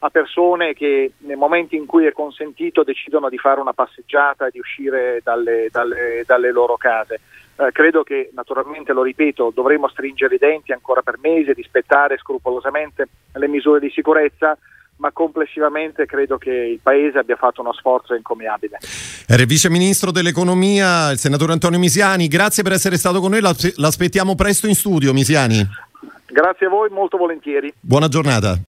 a 0.00 0.10
persone 0.10 0.74
che 0.74 1.12
nel 1.18 1.36
momento 1.36 1.74
in 1.74 1.86
cui 1.86 2.04
è 2.06 2.12
consentito 2.12 2.84
decidono 2.84 3.28
di 3.28 3.38
fare 3.38 3.60
una 3.60 3.72
passeggiata 3.72 4.46
e 4.46 4.50
di 4.50 4.58
uscire 4.58 5.20
dalle, 5.24 5.68
dalle, 5.70 6.22
dalle 6.26 6.52
loro 6.52 6.76
case. 6.76 7.20
Eh, 7.58 7.72
credo 7.72 8.02
che 8.02 8.30
naturalmente, 8.34 8.92
lo 8.92 9.02
ripeto, 9.02 9.50
dovremo 9.54 9.88
stringere 9.88 10.34
i 10.34 10.38
denti 10.38 10.72
ancora 10.72 11.00
per 11.00 11.18
mesi, 11.18 11.52
rispettare 11.54 12.18
scrupolosamente 12.18 13.08
le 13.32 13.48
misure 13.48 13.80
di 13.80 13.90
sicurezza, 13.90 14.56
ma 14.96 15.12
complessivamente 15.12 16.06
credo 16.06 16.38
che 16.38 16.50
il 16.50 16.80
Paese 16.82 17.18
abbia 17.18 17.36
fatto 17.36 17.60
uno 17.60 17.72
sforzo 17.72 18.14
il 19.40 19.46
Vice 19.46 19.68
Ministro 19.68 20.10
dell'Economia, 20.10 21.10
il 21.10 21.18
Senatore 21.18 21.52
Antonio 21.52 21.78
Misiani, 21.78 22.28
grazie 22.28 22.62
per 22.62 22.72
essere 22.72 22.96
stato 22.96 23.20
con 23.20 23.30
noi, 23.30 23.40
l'aspettiamo 23.76 24.34
presto 24.34 24.66
in 24.66 24.74
studio 24.74 25.12
Misiani. 25.12 25.66
Grazie 26.26 26.66
a 26.66 26.70
voi, 26.70 26.90
molto 26.90 27.16
volentieri. 27.16 27.72
Buona 27.80 28.08
giornata. 28.08 28.58